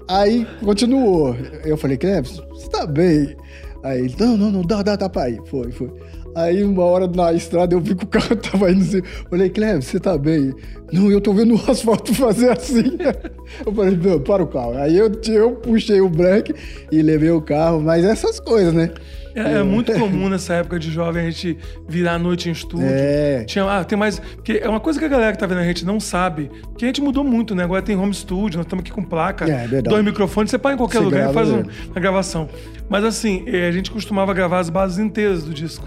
[0.09, 1.37] Aí continuou.
[1.65, 3.37] Eu falei, Clébson, você tá bem?
[3.83, 5.41] Aí ele, não, não, não, dá, dá, dá pra ir.
[5.47, 5.91] Foi, foi.
[6.35, 9.03] Aí uma hora na estrada eu vi que o carro tava indo assim.
[9.29, 10.55] Falei, Cleber, você tá bem?
[10.93, 12.97] Não, eu tô vendo o asfalto fazer assim.
[13.67, 14.77] Eu falei, não, para o carro.
[14.77, 16.55] Aí eu, eu puxei o break
[16.93, 18.91] e levei o carro, mas essas coisas, né?
[19.35, 21.57] É, é muito comum nessa época de jovem a gente
[21.89, 22.87] virar a noite em estúdio.
[22.89, 23.45] É.
[23.45, 24.19] Tinha, ah, tem mais.
[24.19, 26.51] Porque é uma coisa que a galera que tá vendo a gente não sabe.
[26.77, 27.65] Que a gente mudou muito, né?
[27.65, 30.75] Agora tem home studio, nós estamos aqui com placa, É, é dois microfones, você para
[30.75, 32.49] em qualquer Você lugar e faz um- uma gravação.
[32.89, 35.87] Mas assim, eh, a gente costumava gravar as bases inteiras do disco.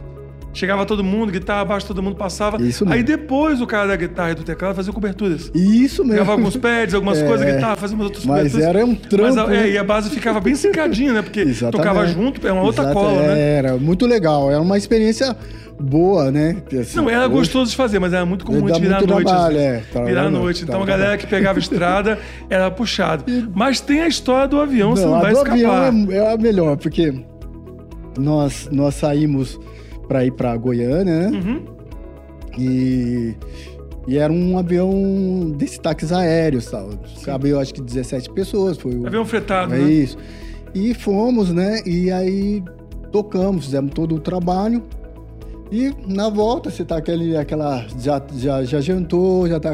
[0.53, 2.61] Chegava todo mundo, guitarra abaixo, todo mundo passava.
[2.61, 3.05] Isso Aí mesmo.
[3.05, 5.51] depois o cara da guitarra e do teclado fazia coberturas.
[5.55, 6.15] Isso mesmo.
[6.15, 7.25] Gravava alguns pads, algumas É.
[7.27, 8.67] coisas, guitarra, fazia umas outras Mas coberturas.
[8.67, 9.69] era um trampo, Mas a, é, né?
[9.71, 11.21] e a base ficava bem cincadinha, né?
[11.23, 11.71] Porque Exatamente.
[11.87, 13.39] tocava junto, é uma outra Exato, cola, né?
[13.57, 15.35] Era muito legal, era uma experiência
[15.79, 16.57] boa, né?
[16.79, 19.23] Assim, Não, era hoje- gostoso de fazer, mas era muito comum de virar à noite.
[19.25, 20.63] trabalho, às é, trabalho virar à não, noite.
[20.63, 20.99] Então a trabalho.
[21.01, 23.23] galera que pegava estrada era puxado.
[23.55, 25.51] Mas tem a história do avião, você não a vai escapar.
[25.87, 27.11] avião é, é a melhor, porque
[28.19, 29.59] nós, nós saímos
[30.07, 31.37] para ir para Goiânia, né?
[31.37, 31.65] Uhum.
[32.57, 33.35] E,
[34.07, 36.89] e era um avião desses táxis aéreos, tal.
[37.23, 38.77] Cabe, eu acho que 17 pessoas.
[38.77, 39.91] Foi o, Avião fretado, é né?
[39.91, 40.17] isso.
[40.73, 41.81] E fomos, né?
[41.85, 42.63] E aí
[43.11, 44.83] tocamos, fizemos todo o trabalho.
[45.71, 47.85] E na volta, você tá aquele, aquela.
[47.97, 49.71] Já, já, já jantou, já tá.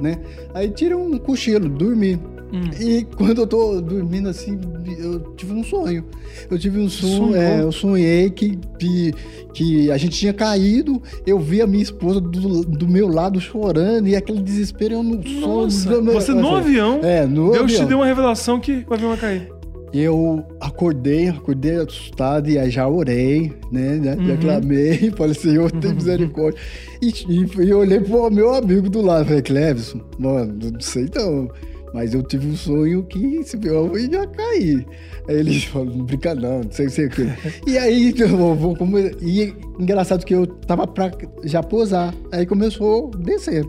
[0.00, 0.18] né?
[0.54, 2.18] Aí tira um cochilo, dormir.
[2.54, 2.70] Hum.
[2.80, 4.58] E quando eu tô dormindo assim,
[4.98, 6.04] eu tive um sonho.
[6.48, 9.12] Eu tive um sonho, é, eu sonhei que, que,
[9.52, 14.06] que a gente tinha caído, eu vi a minha esposa do, do meu lado chorando,
[14.08, 16.12] e aquele desespero eu não Nossa, sonho.
[16.12, 17.88] você no avião, É, no Deus te avião.
[17.88, 19.52] deu uma revelação que o avião vai cair.
[19.92, 24.00] Eu acordei, acordei assustado e aí já orei, né?
[24.02, 24.26] Já, Uhum.
[24.26, 26.60] já clamei, falei, Senhor, tem misericórdia.
[27.00, 31.48] E, e, e olhei pro meu amigo do lado, falei, Cleveson, mano, não sei não,
[31.94, 34.84] mas eu tive um sonho que meu avião ia cair.
[35.28, 37.28] Aí ele falou, não brinca não, não sei, sei o quê.
[37.68, 41.12] E aí, eu vou, como, e engraçado que eu tava pra
[41.44, 43.64] já posar, aí começou a descer.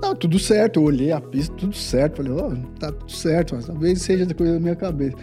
[0.00, 2.16] Tá tudo certo, eu olhei a pista, tudo certo.
[2.16, 2.50] Falei, ó,
[2.80, 5.16] tá tudo certo, mas talvez seja coisa da minha cabeça.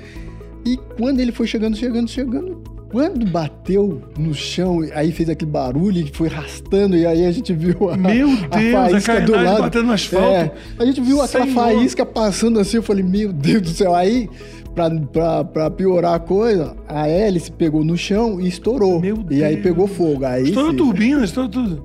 [0.63, 2.61] E quando ele foi chegando, chegando, chegando,
[2.95, 7.51] quando bateu no chão, aí fez aquele barulho e foi arrastando, e aí a gente
[7.51, 9.61] viu a, Meu a Deus, a faísca do carenagem lado.
[9.63, 10.27] batendo no asfalto.
[10.29, 11.61] É, a gente viu aquela Senhor.
[11.61, 13.93] faísca passando assim, eu falei, meu Deus do céu.
[13.93, 14.29] Aí,
[14.73, 19.01] pra, pra, pra piorar a coisa, a hélice pegou no chão e estourou.
[19.01, 20.25] Meu E aí pegou fogo.
[20.25, 20.77] Aí Estourou sim.
[20.77, 21.83] turbina, estourou tudo.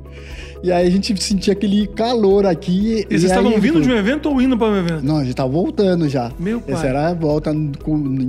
[0.63, 3.05] E aí a gente sentia aquele calor aqui.
[3.11, 5.05] E vocês estavam vindo de um evento ou indo para um evento?
[5.05, 6.31] Não, a gente tava voltando já.
[6.39, 6.75] Meu pai.
[6.77, 7.73] Essa era a volta em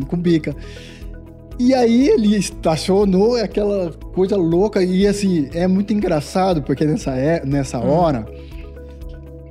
[0.08, 0.56] Cumbica.
[1.64, 7.12] E aí ele estacionou é aquela coisa louca e assim, é muito engraçado porque nessa,
[7.12, 7.90] é, nessa Hum.
[7.90, 8.26] hora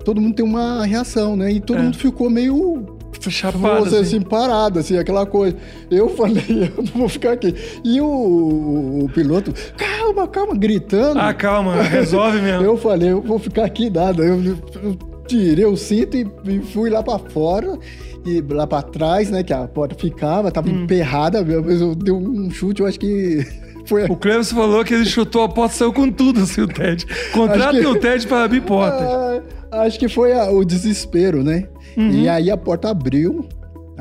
[0.05, 1.53] todo mundo tem uma reação, né?
[1.53, 1.83] E todo É.
[1.83, 2.85] mundo ficou meio
[3.21, 4.17] você assim.
[4.17, 5.55] assim, parado, assim, aquela coisa.
[5.91, 6.43] Eu falei,
[6.77, 7.55] eu não vou ficar aqui.
[7.85, 11.21] E o, o- o piloto, calma, calma, gritando.
[11.21, 12.65] Ah, calma, resolve mesmo.
[12.65, 14.23] Eu falei, eu vou ficar aqui nada.
[14.25, 14.43] Eu,
[14.83, 14.97] eu
[15.39, 17.79] tirei o cinto e, e fui lá pra fora.
[18.27, 19.43] E lá pra trás, né?
[19.43, 20.83] Que a porta ficava, tava Hum.
[20.83, 23.47] emperrada, mas eu dei um chute, eu acho que
[23.87, 24.05] foi.
[24.05, 27.07] O Cleves falou que ele chutou a porta saiu com tudo, assim, o Ted.
[27.33, 29.09] Contratem Acho que- o Ted para abrir portas.
[29.73, 31.69] Ah, acho que foi a- o desespero, né?
[31.97, 32.11] Uhum.
[32.11, 33.47] E aí a porta abriu,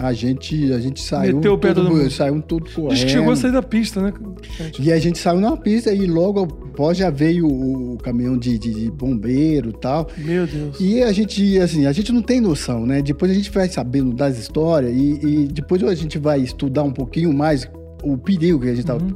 [0.02, 1.36] a gente, a gente saiu.
[1.36, 2.10] Meteu o pé todo mundo.
[2.10, 2.94] Saiu tudo correndo.
[2.96, 4.14] Diz que chegou a sair da pista, né?
[4.80, 8.74] E a gente saiu na pista e logo após já veio o, caminhão de, de,
[8.74, 10.08] de bombeiro e tal.
[10.18, 10.80] Meu Deus.
[10.80, 13.02] E a gente, assim, a gente não tem noção, né?
[13.02, 16.92] Depois a gente vai sabendo das histórias e, e depois a gente vai estudar um
[16.92, 17.70] pouquinho mais
[18.04, 19.04] o perigo que a gente tava.
[19.04, 19.16] Uhum.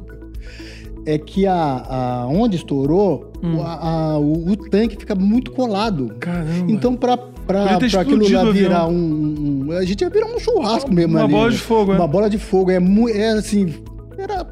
[1.06, 1.54] É que a,
[1.88, 3.60] a onde estourou, Hum.
[3.60, 6.14] a- a- o, o tanque fica muito colado.
[6.18, 6.64] Caramba.
[6.72, 10.92] Então, pra, pra, pra aquilo lá virar um, um- A gente ia virar um churrasco
[10.92, 11.52] mesmo Uma ali, bola né?
[11.52, 11.98] de fogo, né?
[11.98, 12.70] Uma bola de fogo.
[12.70, 12.78] É,
[13.12, 13.74] é assim.
[14.16, 14.46] Era.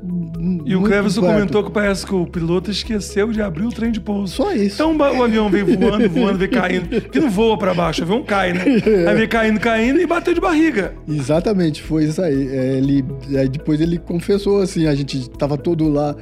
[0.66, 4.00] E o Cleverson comentou que parece que o piloto esqueceu de abrir o trem de
[4.00, 4.34] pouso.
[4.34, 4.74] Só isso.
[4.74, 7.00] Então o avião veio voando, voando, veio caindo.
[7.00, 8.64] Que não voa pra baixo, o avião cai, né?
[9.08, 10.94] Aí veio caindo, caindo e bateu de barriga.
[11.08, 12.48] Exatamente, foi isso aí.
[12.48, 13.04] É, ele,
[13.38, 16.16] aí depois ele confessou assim, a gente tava todo lá.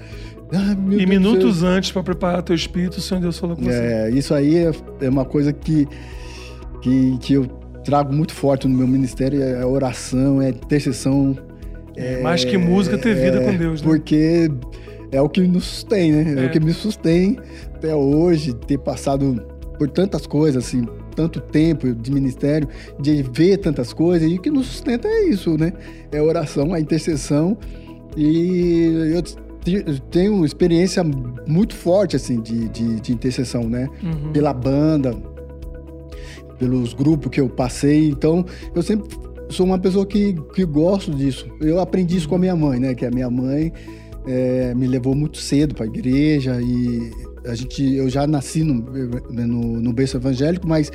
[0.52, 1.68] Ah, E Deus minutos céu.
[1.70, 3.70] antes, pra preparar teu espírito, o Senhor Deus falou com você.
[3.78, 5.87] É, isso aí é, é uma coisa que,
[6.81, 7.47] que, que eu
[7.85, 11.37] trago muito forte no meu ministério, é oração, é intercessão.
[11.97, 13.88] É, Mais que música, ter vida com Deus, né?
[13.88, 14.51] Porque
[15.12, 16.35] é o que nos sustém, né?
[16.40, 16.47] É, É.
[16.47, 17.38] o que me sustém
[17.75, 19.43] até hoje, ter passado
[19.79, 22.69] por tantas coisas, assim, tanto tempo de ministério,
[23.01, 25.73] de ver tantas coisas, e o que nos sustenta é isso, né?
[26.12, 27.57] É a oração, a intercessão.
[28.16, 31.03] E eu te- tenho experiência
[31.47, 33.88] muito forte, assim, de, de, de intercessão, né?
[34.03, 34.33] Uhum.
[34.33, 35.14] Pela banda,
[36.61, 38.09] pelos grupos que eu passei.
[38.09, 38.44] Então,
[38.75, 39.09] eu sempre
[39.49, 41.46] sou uma pessoa que, que gosto disso.
[41.61, 42.94] Eu aprendi isso com a minha mãe, né?
[42.94, 43.73] Que a minha mãe
[44.27, 47.11] eh, me levou muito cedo para a igreja e
[47.46, 48.75] a gente, eu já nasci no,
[49.31, 50.92] no, no berço evangélico, mas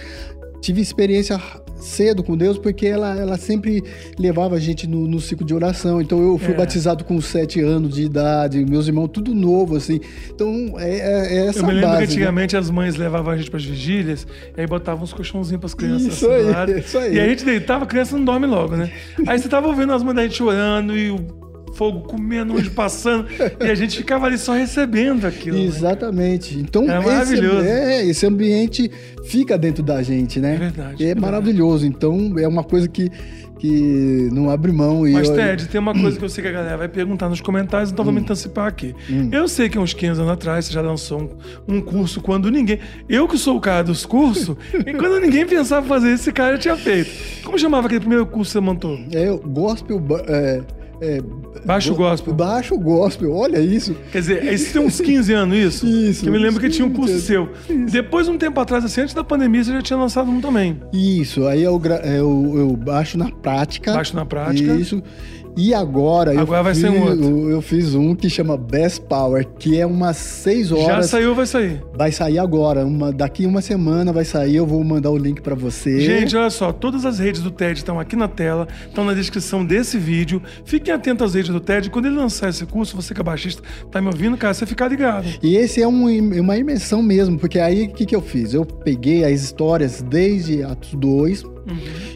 [0.62, 1.40] tive experiência
[1.76, 3.84] cedo com Deus porque ela, ela sempre
[4.18, 6.02] levava a gente no, no ciclo de oração.
[6.02, 6.58] Então eu fui É.
[6.58, 10.00] batizado com sete anos de idade, meus irmãos tudo novo assim.
[10.34, 12.14] Então é, é- é essa Eu me lembro base, que né?
[12.16, 14.26] antigamente as mães levavam a gente pras vigílias
[14.58, 17.16] e aí botavam uns colchãozinhos pras crianças Isso assim aí, isso aí.
[17.16, 18.92] E a gente deitava, a criança não dorme logo, né?
[19.28, 21.45] Aí você tava ouvindo as mães da gente chorando e o
[21.76, 23.28] fogo comendo, onde passando,
[23.60, 25.58] e a gente ficava ali só recebendo aquilo.
[25.58, 25.64] né?
[25.66, 26.58] Exatamente.
[26.58, 27.66] Então, É esse, maravilhoso.
[27.68, 28.90] é, esse ambiente
[29.26, 30.56] fica dentro da gente, né?
[30.56, 31.20] É verdade, É, é verdade.
[31.22, 31.86] maravilhoso.
[31.86, 33.10] Então, é uma coisa que,
[33.60, 35.08] que não abre mão.
[35.08, 37.28] E Mas, eu- Ted, tem uma coisa que eu sei que a galera vai perguntar
[37.30, 38.08] nos comentários, então Hum.
[38.08, 38.96] vamos antecipar aqui.
[39.32, 41.30] Eu sei que uns 15 anos atrás você já lançou
[41.68, 42.80] um, um curso quando ninguém.
[43.10, 46.54] Eu que sou o cara dos cursos, e quando ninguém pensava em fazer esse cara
[46.54, 47.10] já tinha feito.
[47.44, 48.98] Como chamava aquele primeiro curso que você montou?
[49.12, 50.02] É, gospel.
[50.28, 50.62] É,
[51.02, 51.22] é,
[51.66, 52.34] Baixo go- gospel.
[52.34, 53.96] Baixo gospel, olha isso.
[54.12, 55.86] Quer dizer, isso tem uns 15 anos, isso?
[56.06, 57.50] Isso, Que eu me lembro que tinha um curso 15 seu.
[57.92, 60.80] Depois, um tempo atrás, assim, antes da pandemia, você já tinha lançado um também.
[60.94, 63.94] Isso, aí eu, eu, eu baixo na prática.
[63.94, 64.74] Baixo na prática.
[64.76, 65.02] Isso.
[65.58, 67.24] E agora, eu Agora vai fiz, ser um outro.
[67.24, 71.06] Eu, eu fiz um que chama Best Power, que é umas seis Já horas.
[71.10, 71.82] saiu, vai sair.
[71.96, 72.86] Vai sair agora.
[72.86, 74.58] Uma, daqui uma semana vai sair.
[74.58, 76.00] Eu vou mandar o link pra você.
[76.02, 79.66] Gente, olha só, todas as redes do TED estão aqui na tela, estão na descrição
[79.66, 80.42] desse vídeo.
[80.66, 81.90] Fiquem atentos às redes do TED.
[81.90, 84.90] Quando ele lançar esse curso, você que é baixista, tá me ouvindo, cara, você ficar
[84.90, 85.26] ligado.
[85.42, 86.06] E esse é um-
[86.42, 88.54] uma imersão mesmo, porque aí o que, que eu fiz?
[88.54, 91.44] Eu peguei as histórias desde Atos 2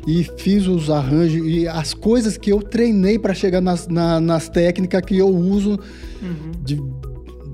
[0.07, 4.47] e fiz os arranjos e as coisas que eu treinei para chegar nas, na- nas
[4.49, 5.79] técnicas que eu uso
[6.63, 6.81] de-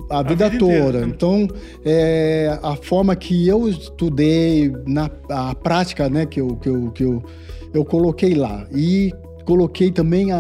[0.10, 1.00] a, vida, vida inteira, toda.
[1.06, 1.08] né?
[1.16, 1.48] Então,
[1.84, 7.04] é, a forma que eu estudei, na, a prática né, que, eu, que, eu, que
[7.04, 7.24] eu,
[7.74, 8.68] eu coloquei lá.
[8.74, 9.12] E
[9.46, 10.36] coloquei também a-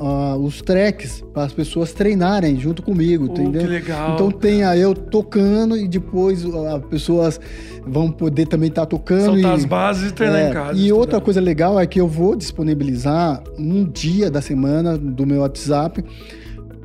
[0.00, 3.60] a- os tracks para as pessoas treinarem junto comigo, Oh, entendeu?
[3.62, 7.38] que legal, Então tem a eu tocando e depois as pessoas
[7.86, 9.34] vão poder também estar tocando.
[9.34, 10.72] Soltar e, as bases e treinar é, em casa.
[10.78, 10.94] E estudar.
[10.98, 16.02] outra coisa legal é que eu vou disponibilizar um dia da semana do meu WhatsApp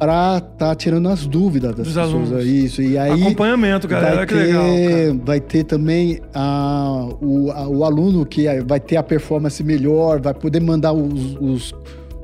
[0.02, 2.32] para estar tirando as dúvidas das Dos pessoas.
[2.32, 2.44] alunos.
[2.48, 2.82] Isso.
[2.82, 4.64] E aí Acompanhamento, galera, vai que ter, legal.
[4.64, 5.20] cara.
[5.24, 10.34] vai ter também a, o, a- o aluno que vai ter a performance melhor, vai
[10.34, 11.76] poder mandar os, os,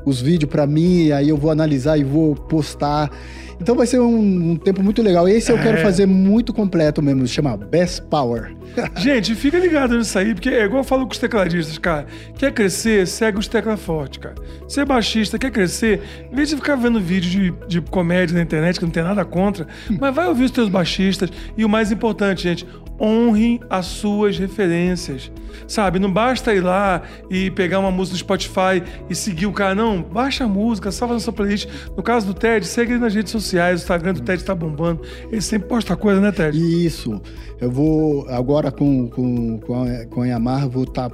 [0.03, 3.11] os vídeos para mim, aí eu vou analisar e vou postar.
[3.59, 5.27] Então vai ser um, um tempo muito legal.
[5.27, 5.81] Esse eu quero É.
[5.81, 8.55] fazer muito completo mesmo, chama Best Power.
[8.97, 12.05] Gente, fica ligado nisso aí, porque é igual eu falo com os tecladistas, cara.
[12.37, 14.35] Quer crescer, segue os tecla forte, cara.
[14.67, 17.29] Ser baixista, quer crescer, em vez de ficar vendo vídeo
[17.67, 19.67] de, de comédia na internet, que não tem nada contra,
[19.99, 21.29] mas vai ouvir os teus baixistas.
[21.57, 22.67] E o mais importante, gente,
[22.99, 25.31] honre as suas referências.
[25.67, 29.75] Sabe, não basta ir lá e pegar uma música do Spotify e seguir o cara,
[29.75, 30.01] não.
[30.01, 31.67] Baixa a música, salva na sua playlist.
[31.95, 35.01] No caso do Ted, segue ele nas redes sociais, o Instagram do Ted tá bombando.
[35.31, 36.57] Ele sempre posta coisa, né, Ted?
[36.57, 37.21] Isso.
[37.60, 41.12] Eu vou, agora com, com, com, a, com a Yamaha, vou estar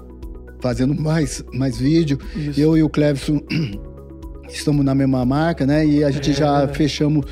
[0.60, 2.18] fazendo mais, mais vídeo.
[2.36, 2.60] Isso.
[2.60, 3.42] Eu e o Clevson
[4.50, 5.86] estamos na mesma marca, né?
[5.86, 7.26] E a gente É, já fechamos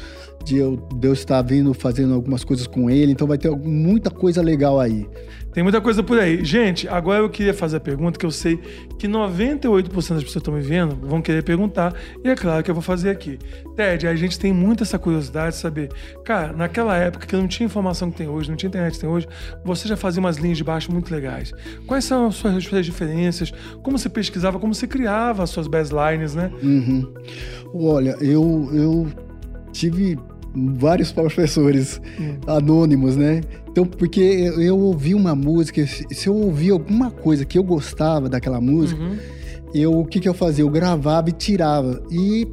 [0.44, 3.12] de eu, de eu estar vindo fazendo algumas coisas com ele.
[3.12, 5.08] Então vai ter muita coisa legal aí.
[5.54, 6.44] Tem muita coisa por aí.
[6.46, 8.58] Gente, agora eu queria fazer a pergunta que eu sei
[8.98, 11.94] que 98% das pessoas que estão me vendo vão querer perguntar.
[12.24, 13.38] E é claro que eu vou fazer aqui.
[13.76, 15.90] Ted, a gente tem muito essa curiosidade de saber.
[16.24, 19.10] Cara, naquela época que não tinha informação que tem hoje, não tinha internet que tem
[19.10, 19.28] hoje,
[19.64, 21.52] você já fazia umas linhas de baixo muito legais.
[21.86, 23.52] Quais são as suas suas diferenças?
[23.84, 26.50] Como você pesquisava, como você criava as suas baselines, né?
[26.64, 27.14] Uhum.
[27.74, 29.08] Olha, eu, eu
[29.74, 30.18] tive
[30.54, 32.36] vários professores Hum.
[32.48, 33.42] anônimos, né?
[33.70, 38.60] Então, porque eu, ouvi uma música, se eu ouvi alguma coisa que eu gostava daquela
[38.60, 39.18] música, Uhum.
[39.74, 40.64] eu o que, que eu fazia?
[40.64, 42.02] Eu gravava e tirava.
[42.12, 42.48] E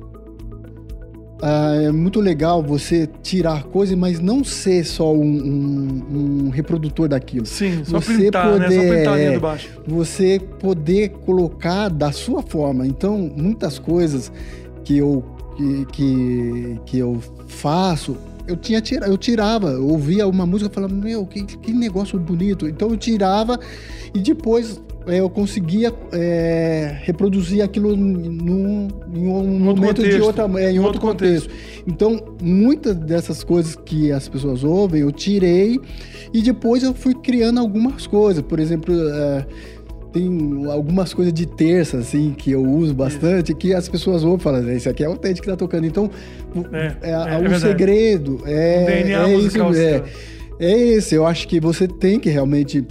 [1.41, 7.09] ah, é muito legal você tirar coisas, mas não ser só um, um- um reprodutor
[7.09, 7.47] daquilo.
[7.47, 8.71] Sim, só Você printar, né?
[8.71, 9.69] Só poder, printar a linha é, baixo.
[9.87, 12.87] você poder colocar da sua forma.
[12.87, 14.33] Então, muitas coisas
[14.83, 15.25] que eu,
[15.59, 18.17] que, que, que eu faço,
[18.47, 22.67] eu, tinha, tira- eu tirava, eu ouvia uma música falava, meu, que, que negócio bonito.
[22.69, 23.59] Então eu tirava
[24.15, 30.23] e depois é, eu conseguia é, reproduzir aquilo num, em um momento de contexto.
[30.23, 31.51] outra, é, em outro outro contexto.
[31.87, 35.81] Então, muitas dessas coisas que as pessoas ouvem, eu tirei
[36.33, 38.43] e depois eu fui criando algumas coisas.
[38.43, 39.47] Por exemplo, é,
[40.19, 44.43] tem algumas coisas de terça, assim, que eu uso bastante, que as pessoas ouvem e
[44.43, 45.87] falam, esse aqui é o Ted que tá tocando.
[45.87, 46.11] Então,
[46.73, 47.61] É, é, é, é o verdade.
[47.61, 50.03] segredo é, DNA é, isso, é,
[50.59, 51.15] é esse.
[51.15, 52.85] Eu acho que você tem que realmente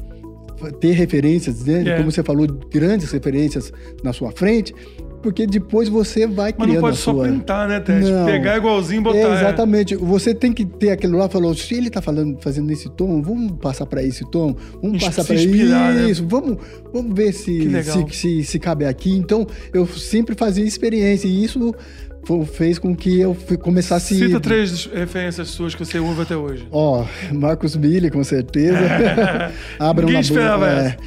[0.79, 1.83] ter referências, né?
[1.85, 1.97] É.
[1.97, 3.71] Como você falou, grandes referências
[4.03, 4.73] na sua frente,
[5.21, 7.23] porque depois você vai Mas criando não pode só sua...
[7.23, 7.83] printar, né?
[7.87, 8.25] Não.
[8.25, 9.17] Pegar igualzinho e botar.
[9.17, 9.33] É, é.
[9.33, 9.95] exatamente.
[9.95, 13.53] Você tem que ter aquilo lá, falou, se ele tá falando, fazendo esse tom, vamos
[13.59, 16.09] passar para esse tom, vamos passar para né?
[16.09, 16.57] isso, vamos,
[16.93, 19.11] vamos ver se se, se se cabe aqui.
[19.11, 21.73] Então, eu sempre fazia experiência e isso
[22.45, 26.67] fez com que eu começasse Cita três referências suas que você ouve até hoje.
[26.71, 28.77] Ó, Marcos Billy, com certeza.
[29.79, 30.97] Abraham Ninguém Labo- esperava é, essa.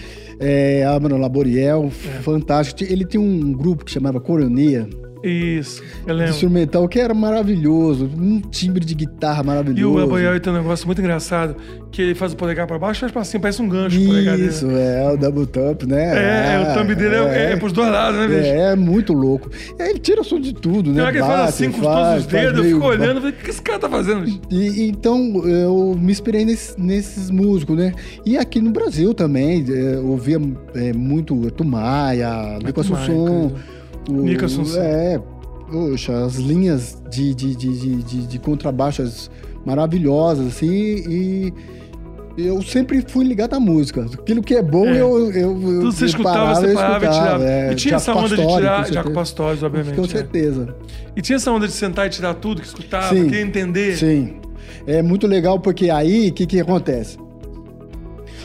[0.41, 2.91] É, Abraham Laboriel, fantástico.
[2.91, 4.89] Ele tinha um grupo que chamava Coronia,
[5.23, 6.33] Isso, eu lembro.
[6.33, 8.09] instrumental, que era maravilhoso.
[8.19, 9.99] Um timbre de guitarra E maravilhoso.
[9.99, 11.57] o Aboyel tem um negócio muito engraçado,
[11.93, 14.07] que ele faz o polegar pra baixo e faz pra cima, parece um gancho o
[14.07, 14.49] polegar dele.
[14.49, 16.05] Isso, é, o double thump, né?
[16.17, 18.41] É, Ah, o thumb dele é, é, pros dois lados, né, bicho?
[18.41, 19.51] É, é muito louco.
[19.79, 21.03] E aí ele tira som de tudo, Tem né?
[21.03, 23.17] hora que ele faz assim com faz, todos os dedos, eu meio fico ba- olhando,
[23.17, 24.23] eu falei, o que esse cara tá fazendo?
[24.25, 24.41] bicho?
[24.51, 27.93] E, então eu me inspirei nesse- nesses músicos, né?
[28.25, 30.41] E aqui no Brasil também, é, eu ouvia
[30.75, 33.53] é, muito Tumaia, Nico Tumaia, Assunção.
[34.09, 34.83] O- Assunção.
[34.83, 35.21] É,
[35.71, 39.31] poxa, as linhas de, de, de, de, de- de contrabaixas
[39.65, 41.53] maravilhosas, assim, e
[42.39, 44.07] eu sempre fui ligado à música.
[44.15, 45.01] Aquilo que é bom, É.
[45.01, 47.45] eu, eu, Tudo você eu escutava, parava, você eu parava e escutava, tirava.
[47.45, 48.87] é, e tinha essa onda de Pastorius, tirar.
[48.87, 49.11] com Jaco.
[49.13, 49.97] Pastorius, obviamente.
[49.97, 50.09] Com é.
[50.09, 50.75] certeza.
[51.15, 53.25] E tinha essa onda de sentar e tirar tudo que escutava, Sim.
[53.25, 53.97] queria entender.
[53.97, 54.37] Sim.
[54.87, 57.19] É muito legal porque aí, o que, que acontece?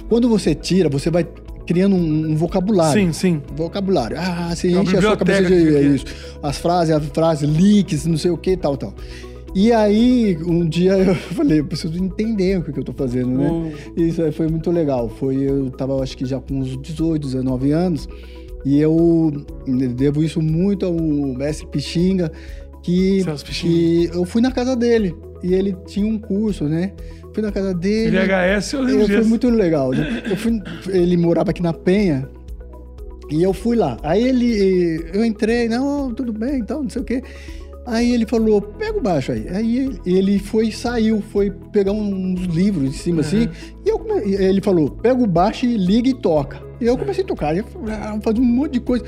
[0.10, 1.26] Quando você tira, você vai
[1.66, 3.02] criando um, um vocabulário.
[3.02, 3.42] Sim, sim.
[3.56, 4.18] Vocabulário.
[4.20, 6.06] Ah, você É enche a sua cabeça de é isso.
[6.42, 8.94] As frases, as frases, leaks, não sei o que, tal, tal.
[9.56, 13.50] E aí, um dia eu falei, eu preciso entender o que eu tô fazendo, né?
[13.50, 13.72] Uou.
[13.96, 15.08] Isso aí foi muito legal.
[15.08, 18.08] Foi, eu tava, acho que já com uns 18, 19 anos,
[18.66, 19.32] e eu
[19.96, 22.32] devo isso muito ao mestre Pixinga,
[22.84, 26.92] que, que eu fui na casa dele, e ele tinha um curso, né?
[27.36, 28.18] Fui na casa dele.
[28.18, 29.92] VHS, eu lembro foi muito legal.
[29.92, 30.24] né?
[30.30, 32.28] Eu fui, ele morava aqui na Penha
[33.30, 33.98] e eu fui lá.
[34.02, 37.22] Aí ele, eu entrei, não, tudo bem, então, não sei o quê.
[37.86, 39.48] Aí ele falou, pega o baixo aí.
[39.50, 43.48] Aí ele- foi, saiu, foi pegar uns livros em cima assim.
[43.86, 46.60] E eu ele falou, pega o baixo e liga e toca.
[46.82, 49.04] E eu comecei a tocar, ah, fazia um monte de coisa.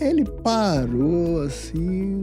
[0.00, 2.22] Ele parou assim,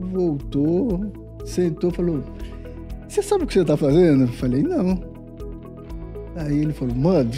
[0.00, 1.12] voltou,
[1.44, 2.22] sentou, falou,
[3.08, 4.24] você sabe o que você tá fazendo?
[4.24, 5.02] Eu falei, não.
[6.36, 7.30] Aí ele falou, mano,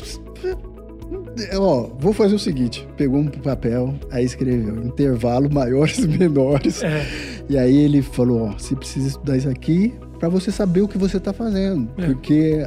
[1.58, 6.82] Ó, vou fazer o seguinte: pegou um papel, aí escreveu intervalo maiores e menores.
[6.82, 7.06] É.
[7.48, 10.98] E aí ele falou: ó, você precisa estudar isso aqui pra você saber o que
[10.98, 11.88] você tá fazendo.
[11.98, 12.06] É.
[12.06, 12.66] Porque.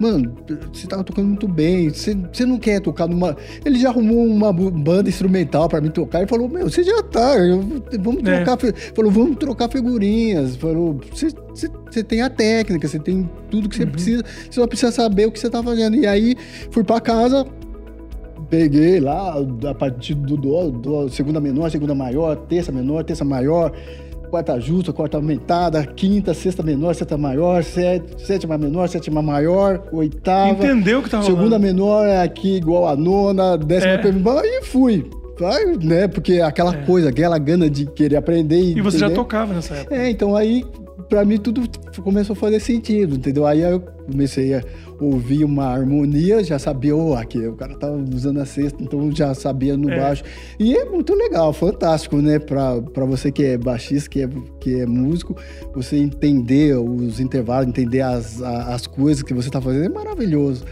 [0.00, 0.34] Mano,
[0.72, 1.90] você tava tocando muito bem.
[1.90, 3.36] Você, você não quer tocar numa.
[3.64, 7.36] Ele já arrumou uma banda instrumental pra mim tocar e falou: Meu, você já tá.
[7.38, 7.62] eu-
[8.00, 8.42] vamos É.
[8.42, 8.58] trocar.
[8.58, 10.56] fi- Falou: Vamos trocar figurinhas.
[10.56, 13.90] Falou: você tem a técnica, você tem tudo que você Uhum.
[13.90, 14.24] precisa.
[14.50, 15.96] Você só precisa saber o que você tá fazendo.
[15.96, 16.34] E aí
[16.70, 17.44] fui pra casa,
[18.48, 19.34] peguei lá
[19.68, 23.72] a partir do, do, do segunda menor, segunda maior, terça menor, terça maior,
[24.30, 30.50] quarta justa, quarta aumentada, quinta, sexta menor, sexta maior, sé- sétima menor, sétima maior, oitava.
[30.52, 31.36] Entendeu o que tá rolando.
[31.36, 34.12] Segunda menor é aqui igual a nona, décima É.
[34.12, 35.10] menor, e fui.
[35.38, 36.06] Vai, né?
[36.06, 36.82] Porque aquela É.
[36.84, 38.60] coisa, aquela gana de querer aprender.
[38.60, 39.94] E você já tocava nessa época.
[39.96, 40.64] É, então aí,
[41.08, 41.62] pra mim, tudo
[42.04, 43.46] começou a fazer sentido, entendeu?
[43.46, 44.62] Aí eu comecei a
[45.00, 49.32] ouvir uma harmonia, já sabia, oh, aqui, o cara tava usando a sexta, então já
[49.34, 49.96] sabia no É.
[49.98, 50.22] baixo.
[50.58, 52.38] E é muito legal, fantástico, né?
[52.38, 54.28] Pra você que é baixista, que é,
[54.60, 55.34] que é músico,
[55.74, 60.64] você entender os intervalos, entender as, as coisas que você tá fazendo, é maravilhoso.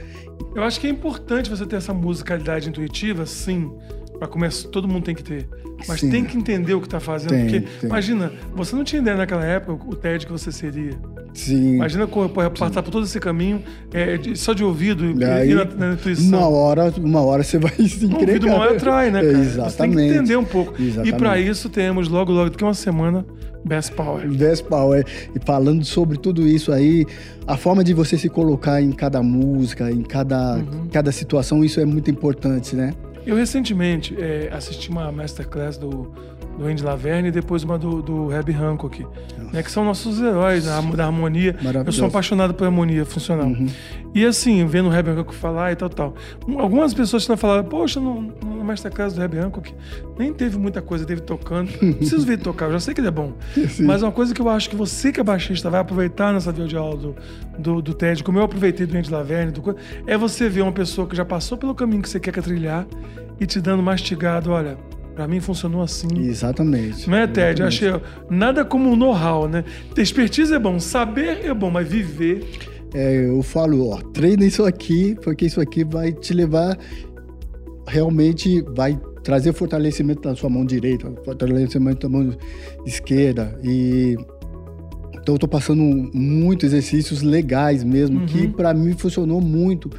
[0.55, 3.71] Eu acho que é importante você ter essa musicalidade intuitiva, sim.
[4.19, 5.49] Pra começar, todo mundo tem que ter.
[5.87, 6.11] Mas Sim.
[6.11, 7.31] tem que entender o que tá fazendo.
[7.31, 7.89] Tem, porque, tem.
[7.89, 10.91] imagina, você não tinha ideia naquela época o TED que você seria.
[11.33, 11.77] Sim.
[11.77, 13.63] Imagina co- po- passar por todo esse caminho
[13.93, 16.37] é, de- só de ouvido e, Daí, e na, na intuição.
[16.41, 18.21] Uma hora, uma hora você vai se O encrencar.
[18.29, 19.33] ouvido mal atrai, né, cara?
[19.33, 20.15] Você tem que exatamente.
[20.15, 20.75] entender um pouco.
[20.83, 21.17] E Exatamente.
[21.17, 23.25] pra isso temos logo, logo, daqui uma semana,
[23.65, 24.29] Best Power.
[24.33, 25.07] Best Power.
[25.33, 27.07] E falando sobre tudo isso aí,
[27.47, 30.89] a forma de você se colocar em cada música, em cada, Uhum.
[30.93, 32.93] cada situação, isso é muito importante, né?
[33.29, 36.11] Eu recentemente é, assisti uma masterclass do,
[36.57, 39.07] do Andy Laverne e depois uma do, do Herbie Hancock,
[39.53, 41.55] né, que são nossos heróis da, da harmonia.
[41.85, 43.47] Eu sou apaixonado por harmonia funcional.
[43.47, 43.67] Uhum.
[44.15, 46.15] E assim, vendo o Herbie Hancock falar e tal, tal.
[46.49, 48.01] Um- Algumas pessoas tinham falado, poxa,
[48.69, 49.75] no, no masterclass do Herbie Hancock
[50.19, 51.71] nem teve muita coisa, teve tocando.
[51.81, 53.33] Não preciso ver ele tocar, eu já sei que ele é bom.
[53.69, 53.85] Sim.
[53.85, 56.97] Mas uma coisa que eu acho que você que é baixista vai aproveitar nessa videoaula
[56.97, 57.17] do,
[57.59, 61.07] do, do TED, como eu aproveitei do Andy Laverne, do é você ver uma pessoa
[61.07, 62.87] que já passou pelo caminho que você quer trilhar
[63.41, 64.77] e te dando mastigado, olha,
[65.15, 66.09] pra mim funcionou assim.
[66.17, 67.09] Exatamente.
[67.09, 67.61] Não é, Ted?
[67.61, 68.05] Eu Exatamente.
[68.07, 69.65] achei nada como um know-how, né?
[69.97, 72.49] Expertise é bom, saber é bom, mas viver
[72.95, 76.79] É, eu falo, ó, treina isso aqui, porque isso aqui vai te levar
[77.89, 82.37] realmente vai trazer fortalecimento na sua mão direita, fortalecimento na mão
[82.87, 84.17] esquerda e
[85.21, 85.83] então eu tô passando
[86.15, 88.27] muitos exercícios legais mesmo Uhum.
[88.27, 89.91] que pra mim funcionou muito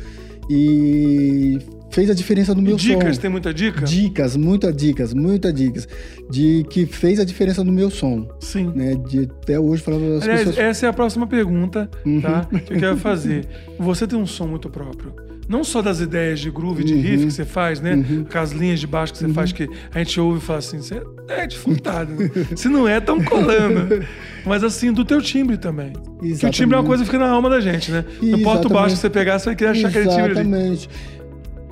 [0.49, 1.59] e
[1.91, 3.21] fez a diferença no meu dicas, som.
[3.21, 3.85] tem muita dica?
[3.85, 5.87] Dicas, muitas dicas, muitas dicas
[6.29, 8.71] de que fez a diferença no meu som, Sim.
[8.75, 8.95] né?
[8.95, 12.21] De até hoje falar as Aliás, pessoas essa é a próxima pergunta, Uhum.
[12.21, 12.45] tá?
[12.65, 13.47] Que eu quero fazer.
[13.77, 15.13] Você tem um som muito próprio.
[15.49, 17.01] Não só das ideias de groove, de Uhum.
[17.01, 18.01] riff que você faz, né?
[18.31, 20.77] Com as linhas de baixo que você faz, que a gente ouve e fala assim,
[20.77, 22.13] você é de furtado.
[22.13, 22.29] né?
[22.55, 24.05] Se não é, tão colando.
[24.45, 25.91] Mas assim, do teu timbre também.
[26.39, 28.05] Que o timbre é uma coisa que fica na alma da gente, né?
[28.21, 30.31] Não importa o baixo que você pegar, você vai querer achar aquele timbre.
[30.31, 30.89] Exatamente.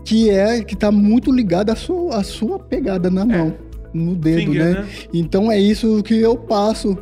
[0.04, 3.54] Que é que tá muito ligado à sua, à sua pegada na mão,
[3.94, 4.72] no dedo, Finger, né?
[4.82, 4.88] né?
[5.14, 6.98] Então é isso que eu passo.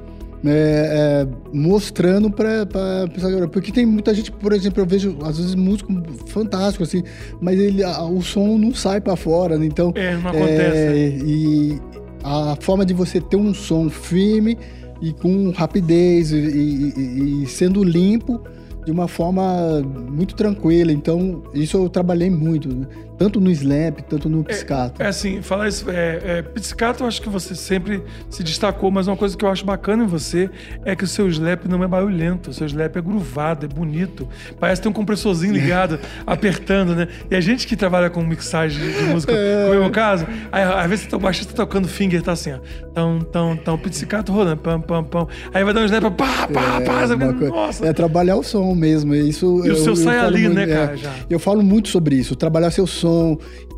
[0.46, 2.66] Né, é, mostrando para
[3.14, 5.92] pessoa porque tem muita gente por exemplo eu vejo às vezes músico
[6.28, 7.02] fantástico assim
[7.42, 9.66] mas ele a- o som não sai para fora né?
[9.66, 10.78] então É, não acontece.
[10.78, 11.82] é, e
[12.24, 14.56] a forma de você ter um som firme
[15.02, 18.42] e com rapidez e, e- e- e sendo limpo
[18.86, 19.82] de uma forma
[20.12, 20.92] muito tranquila.
[20.92, 22.86] Então, isso eu trabalhei muito, né?
[23.18, 25.02] Tanto no slap, tanto no piscato.
[25.02, 25.90] É assim, falar isso.
[25.90, 29.50] É, é, pizzicato, eu acho que você sempre se destacou, mas uma coisa que eu
[29.50, 30.50] acho bacana em você
[30.84, 32.50] é que o seu slap não é barulhento.
[32.50, 34.28] O seu slap é groovado, é bonito.
[34.60, 37.08] Parece ter um compressorzinho ligado, apertando, né?
[37.30, 40.26] E a gente que trabalha com mixagem de, de música, como é o meu caso,
[40.52, 42.60] aí, às vezes o baixista tá tocando finger, tá assim, ó.
[42.94, 45.28] Tão, tão, tão, pizzicato rolando, pam, pam, pam.
[45.54, 47.06] Aí vai dar um slap, pá, pá, pá.
[47.06, 47.86] uma fica, coi- Nossa!
[47.86, 49.14] é trabalhar o som mesmo.
[49.16, 51.12] Isso, E o seu sai falo ali, muito- né, é, cara, já.
[51.30, 53.05] Eu falo muito sobre isso, trabalhar seu som.
[53.06, 53.38] Então,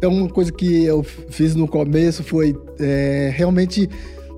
[0.09, 3.89] uma coisa que eu fiz no começo foi é, realmente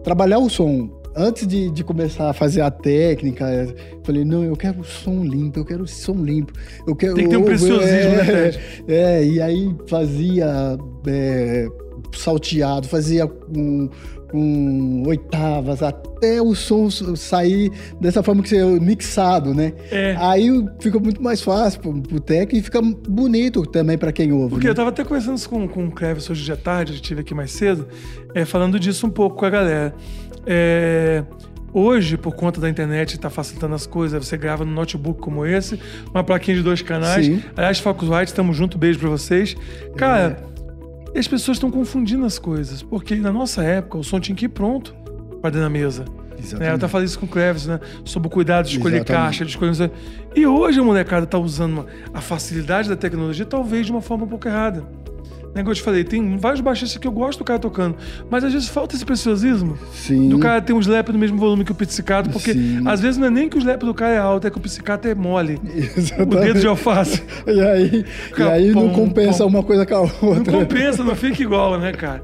[0.03, 0.89] trabalhar o som.
[1.15, 5.59] Antes de, de começar a fazer a técnica, eu falei, não, eu quero som limpo,
[5.59, 6.53] eu quero som limpo.
[6.87, 8.51] Eu quero, Tem que ter um preciosismo, é, né?
[8.87, 10.77] É, e aí fazia
[11.07, 11.67] é,
[12.17, 13.89] salteado, fazia com,
[14.29, 19.73] com oitavas, até o som sair dessa forma que você mixado, né?
[19.91, 20.15] É.
[20.19, 20.49] Aí
[20.79, 24.51] fica muito mais fácil pro, pro técnico e fica bonito também pra quem ouve.
[24.51, 24.71] Porque né?
[24.71, 27.87] eu tava até conversando com, com o Cleves hoje de tarde, estive aqui mais cedo,
[28.33, 29.93] é, falando disso um pouco com a galera.
[30.45, 31.23] É,
[31.73, 34.25] Hoje, por conta da internet, está facilitando as coisas.
[34.25, 35.79] Você grava no notebook como esse,
[36.11, 37.25] uma plaquinha de dois canais.
[37.25, 37.43] Sim.
[37.55, 39.55] Aliás, Focus White, estamos junto, beijo pra vocês.
[39.95, 40.43] Cara,
[41.13, 42.81] e as pessoas estão confundindo as coisas.
[42.81, 44.93] Porque na nossa época, o som tinha que ir pronto
[45.41, 46.05] para dentro da mesa.
[46.57, 46.69] Né?
[46.69, 47.81] Eu até falei isso com o Cleves, né?
[48.05, 49.23] Sobre o cuidado de escolher Exatamente.
[49.25, 49.91] caixa, de escolher.
[50.33, 54.23] E hoje a molecada tá usando uma- a facilidade da tecnologia, talvez de uma forma
[54.23, 54.85] um pouco errada.
[55.53, 57.95] Né, como eu te falei, tem vários baixistas que eu gosto do cara tocando,
[58.29, 59.77] mas às vezes falta esse preciosismo.
[59.93, 60.29] Sim.
[60.29, 62.83] Do cara ter um slap no mesmo volume que o pizzicato, porque Sim.
[62.87, 64.61] às vezes não é nem que o slap do cara é alto, é que o
[64.61, 65.59] pizzicato é mole.
[65.63, 66.39] O Exatamente.
[66.45, 67.23] dedo de alface.
[67.49, 68.05] E aí,
[68.37, 69.49] e aí não compensa pom.
[69.49, 70.53] uma coisa com a Não outra.
[70.53, 72.21] compensa, não fica igual, né, cara?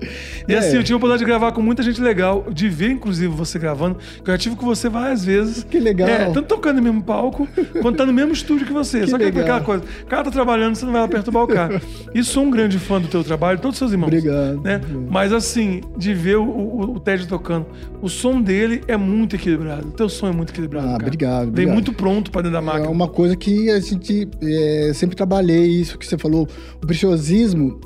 [0.47, 0.57] E É.
[0.59, 3.57] assim, eu tive a oportunidade de gravar com muita gente legal, de ver, inclusive, você
[3.57, 5.63] gravando, que eu já tive com você várias vezes.
[5.63, 6.07] Que legal.
[6.07, 7.47] É, tanto tocando no mesmo palco,
[7.81, 9.01] quanto tá no mesmo estúdio que você.
[9.01, 9.41] Que Só que é legal.
[9.43, 11.81] aquela coisa, o cara tá trabalhando, você não vai lá perturbar o cara.
[12.13, 14.07] E sou um grande fã do teu trabalho, todos os seus irmãos.
[14.07, 14.61] Obrigado.
[14.61, 14.81] Né?
[15.09, 17.65] Mas assim, de ver o, o, o Ted tocando,
[18.01, 19.87] o som dele é muito equilibrado.
[19.87, 21.03] O teu som é muito equilibrado, Ah, cara.
[21.03, 21.73] obrigado, Vem obrigado.
[21.73, 22.89] muito pronto pra dentro da É máquina.
[22.89, 26.47] uma coisa que a gente é, sempre trabalhei, isso que você falou,
[26.83, 27.79] o preciosismo,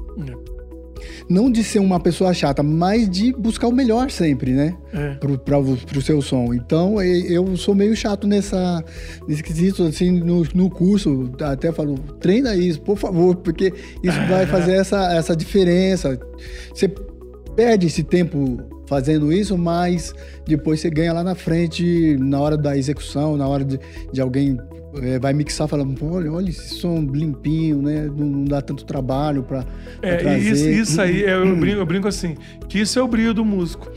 [1.29, 4.75] não de ser uma pessoa chata, mas de buscar o melhor sempre, né?
[4.93, 5.15] É.
[5.15, 6.53] Pro, pra, o- pro seu som.
[6.53, 8.83] Então, eu sou meio chato nessa,
[9.27, 14.45] nesse quesito, assim, no, no curso, até falo, treina isso, por favor, porque isso vai
[14.47, 16.19] fazer essa, essa diferença.
[16.73, 16.87] Você
[17.55, 18.57] perde esse tempo
[18.89, 20.13] fazendo isso, mas
[20.45, 23.79] depois você ganha lá na frente, na hora da execução, na hora de,
[24.11, 24.57] de alguém
[25.03, 28.07] eh, vai mixar, falando, olha, olha esse som limpinho, né?
[28.07, 29.63] Não, não dá tanto trabalho para
[30.01, 30.39] É, trazer.
[30.39, 32.35] isso, isso aí, é, eu, brinco, eu brinco assim,
[32.67, 33.89] que isso é o brilho do músico.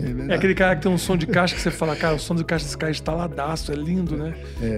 [0.00, 0.32] É.
[0.32, 2.34] É aquele cara que tem um som de caixa que você fala, cara, o som
[2.34, 4.34] de caixa desse cara é estaladaço, é lindo, né?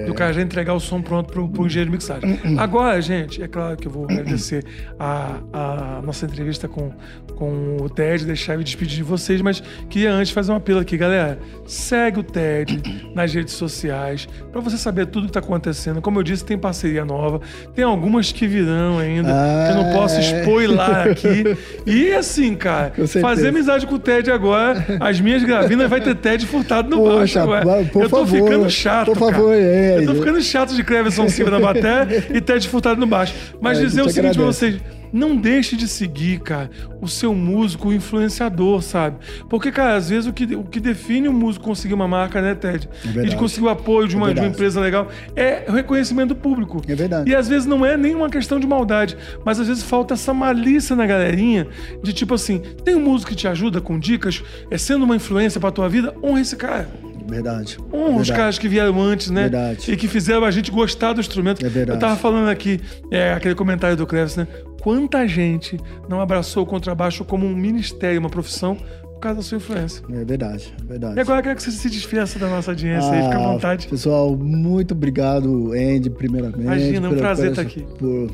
[0.06, 2.38] Do cara já entregar o som pronto pro, pro engenheiro de mixagem.
[2.58, 4.64] Agora, gente, é claro que eu vou agradecer
[4.98, 6.92] a, a nossa entrevista com,
[7.34, 10.80] com o Ted, deixar eu me despedir de vocês, mas queria antes fazer um apelo
[10.80, 11.38] aqui, galera.
[11.66, 16.00] Segue o Ted nas redes sociais, pra você saber tudo que tá acontecendo.
[16.02, 17.40] Como eu disse, tem parceria nova,
[17.74, 19.28] tem algumas que virão ainda,
[19.66, 20.40] que eu não posso Ah, é.
[20.40, 21.44] spoiler aqui.
[21.86, 26.46] E assim, cara, fazer amizade com o Ted agora, as minhas gravinas vai ter Ted
[26.46, 27.64] furtado no baixo Poxa, agora.
[27.64, 29.62] vai- por eu tô favor, ficando chato, por favor, cara.
[29.64, 29.98] é.
[29.98, 33.34] Eu tô ficando chato de Cleverson Silva na bateria e Ted furtado no baixo.
[33.60, 34.76] Mas É, dizer o gente seguinte pra vocês,
[35.12, 39.16] não deixe de seguir, cara, o seu músico, o influenciador, sabe?
[39.48, 42.54] Porque, cara, às vezes o que, o que define o músico conseguir uma marca, né,
[42.54, 42.88] Ted?
[42.88, 43.30] É e verdade.
[43.30, 46.36] de conseguir o apoio de uma, É de uma empresa legal é o reconhecimento do
[46.36, 46.82] público.
[46.88, 47.30] É verdade.
[47.30, 50.96] E às vezes não é nenhuma questão de maldade, mas às vezes falta essa malícia
[50.96, 51.66] na galerinha
[52.02, 55.60] de tipo assim, tem um músico que te ajuda com dicas, é sendo uma influência
[55.60, 56.88] pra tua vida, honra esse cara.
[57.28, 57.76] Verdade.
[57.92, 58.32] Honra os Verdade.
[58.32, 59.42] caras que vieram antes, né?
[59.42, 59.90] Verdade.
[59.90, 61.64] E que fizeram a gente gostar do instrumento.
[61.64, 61.96] É verdade.
[61.96, 62.80] Eu tava falando aqui,
[63.10, 64.46] é, aquele comentário do Cleves, né?
[64.86, 69.56] Quanta gente não abraçou o contrabaixo como um ministério, uma profissão, por causa da sua
[69.58, 70.00] influência.
[70.08, 71.16] É verdade, é verdade.
[71.16, 73.52] E agora eu quero que você se despeça da nossa audiência aí, fica à Ah,
[73.54, 73.88] vontade.
[73.88, 76.60] Pessoal, muito obrigado, Andy, primeiramente.
[76.60, 77.84] Imagina, é um por- prazer estar essa- aqui.
[77.98, 78.30] Por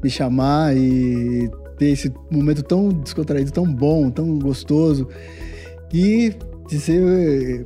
[0.00, 5.08] me chamar e ter esse momento tão descontraído, tão bom, tão gostoso.
[5.92, 6.32] E
[6.68, 7.64] dizer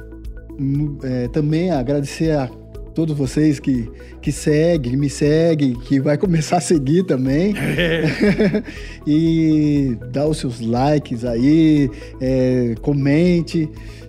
[1.02, 2.48] é, também agradecer a
[2.94, 3.90] todos vocês que,
[4.20, 7.54] que seguem, me seguem, que vai começar a seguir também.
[7.56, 8.62] É,
[9.06, 11.90] e dá os seus likes aí,
[12.20, 13.68] é, comente.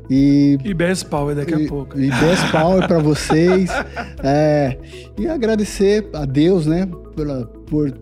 [0.10, 2.00] E e Best Power daqui a e, pouco.
[2.00, 3.70] E best power para vocês.
[4.22, 4.78] É,
[5.18, 7.94] e agradecer a Deus, né, pela, por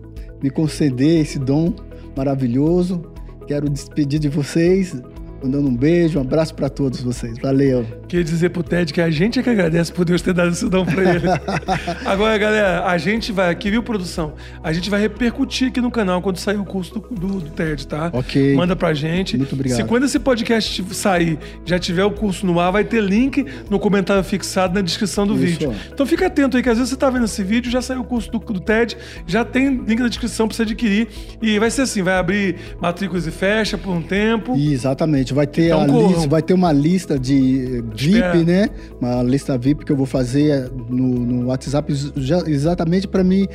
[0.42, 1.74] me conceder esse dom
[2.16, 3.02] maravilhoso.
[3.46, 5.00] Quero despedir de vocês,
[5.42, 7.38] mandando um beijo, um abraço para todos vocês.
[7.38, 8.01] Valeu.
[8.12, 10.68] Queria dizer pro Ted que a gente é que agradece por Deus ter dado esse
[10.68, 11.26] dom pra ele.
[12.04, 14.34] Agora, galera, a gente vai aqui, viu, produção?
[14.62, 17.86] A gente vai repercutir aqui no canal quando sair o curso do, do, do Ted,
[17.86, 18.10] tá?
[18.12, 18.54] Ok.
[18.54, 19.38] Manda pra gente.
[19.38, 19.78] Muito obrigado.
[19.78, 23.78] Se quando esse podcast sair, já tiver o curso no ar, vai ter link no
[23.78, 25.44] comentário fixado na descrição do Isso.
[25.44, 25.74] vídeo.
[25.90, 28.04] Então fica atento aí, que às vezes você tá vendo esse vídeo, já saiu o
[28.04, 28.94] curso do, do TED,
[29.26, 31.08] já tem link na descrição pra você adquirir.
[31.40, 34.54] E vai ser assim, vai abrir matrículas e fecha por um tempo.
[34.54, 38.44] Exatamente, vai ter Então lista, vai ter uma lista de VIP, Espera.
[38.44, 38.68] né?
[39.00, 43.48] Uma lista VIP que eu vou fazer no, no WhatsApp já- exatamente para me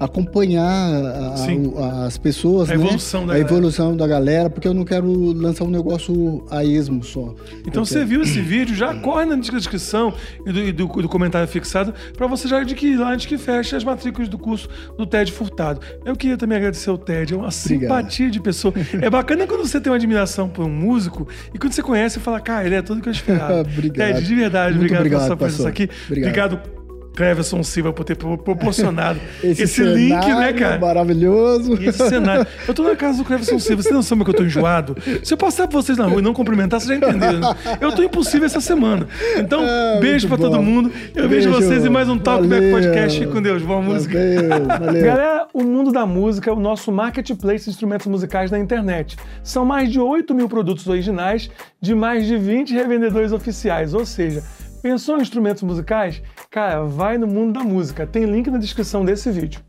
[0.00, 1.34] acompanhar a-
[1.78, 2.82] a- as pessoas, A né?
[2.82, 3.48] evolução da a galera.
[3.54, 7.34] evolução da galera, porque eu não quero lançar um negócio a esmo só.
[7.66, 10.12] Então você quero- viu esse vídeo, já corre na descrição
[10.46, 13.76] e do, e do- do comentário fixado para você já adquirir lá antes que feche
[13.76, 15.80] as matrículas do curso do TED Furtado.
[16.04, 18.72] Eu queria também agradecer ao TED, é uma simpatia de pessoa.
[19.00, 22.20] É bacana quando você tem uma admiração por um músico e quando você conhece, você
[22.20, 23.60] fala, cara, ele é tudo que eu esperava.
[23.60, 24.14] Obrigado.
[24.14, 25.84] TED, de verdade, Muito obrigado, pela obrigado, sua presença pastor.
[25.84, 25.90] aqui.
[26.06, 26.54] Obrigado.
[26.54, 26.79] Obrigado.
[27.20, 30.78] Cleverson Silva por ter pro- proporcionado esse, Esse, link, né, cara?
[30.78, 31.76] Maravilhoso.
[31.80, 32.46] E esse cenário.
[32.66, 33.82] Eu tô na casa do Cleverson Silva.
[33.82, 34.96] Você tem noção que eu tô enjoado?
[35.22, 37.40] Se eu passar pra vocês na rua e não cumprimentar, vocês já entenderam.
[37.40, 37.54] né?
[37.78, 39.06] Eu tô impossível essa semana.
[39.36, 40.64] Então, Ah, beijo pra muito todo bom.
[40.70, 40.92] mundo.
[41.14, 41.62] Eu vejo Beijo.
[41.66, 42.72] vocês em mais um Talkback Valeu.
[42.80, 43.18] Podcast.
[43.20, 43.62] Fique com Deus.
[43.62, 44.18] Boa música.
[44.48, 45.04] Valeu, valeu.
[45.04, 49.16] Galera, o mundo da música é o nosso marketplace de instrumentos musicais na internet.
[49.44, 51.50] São mais de 8 mil produtos originais
[51.80, 53.92] de mais de 20 revendedores oficiais.
[53.92, 54.42] Ou seja,
[54.82, 56.22] pensou em instrumentos musicais?
[56.50, 58.04] Cara, vai no mundo da música.
[58.04, 59.62] Tem link na descrição desse vídeo.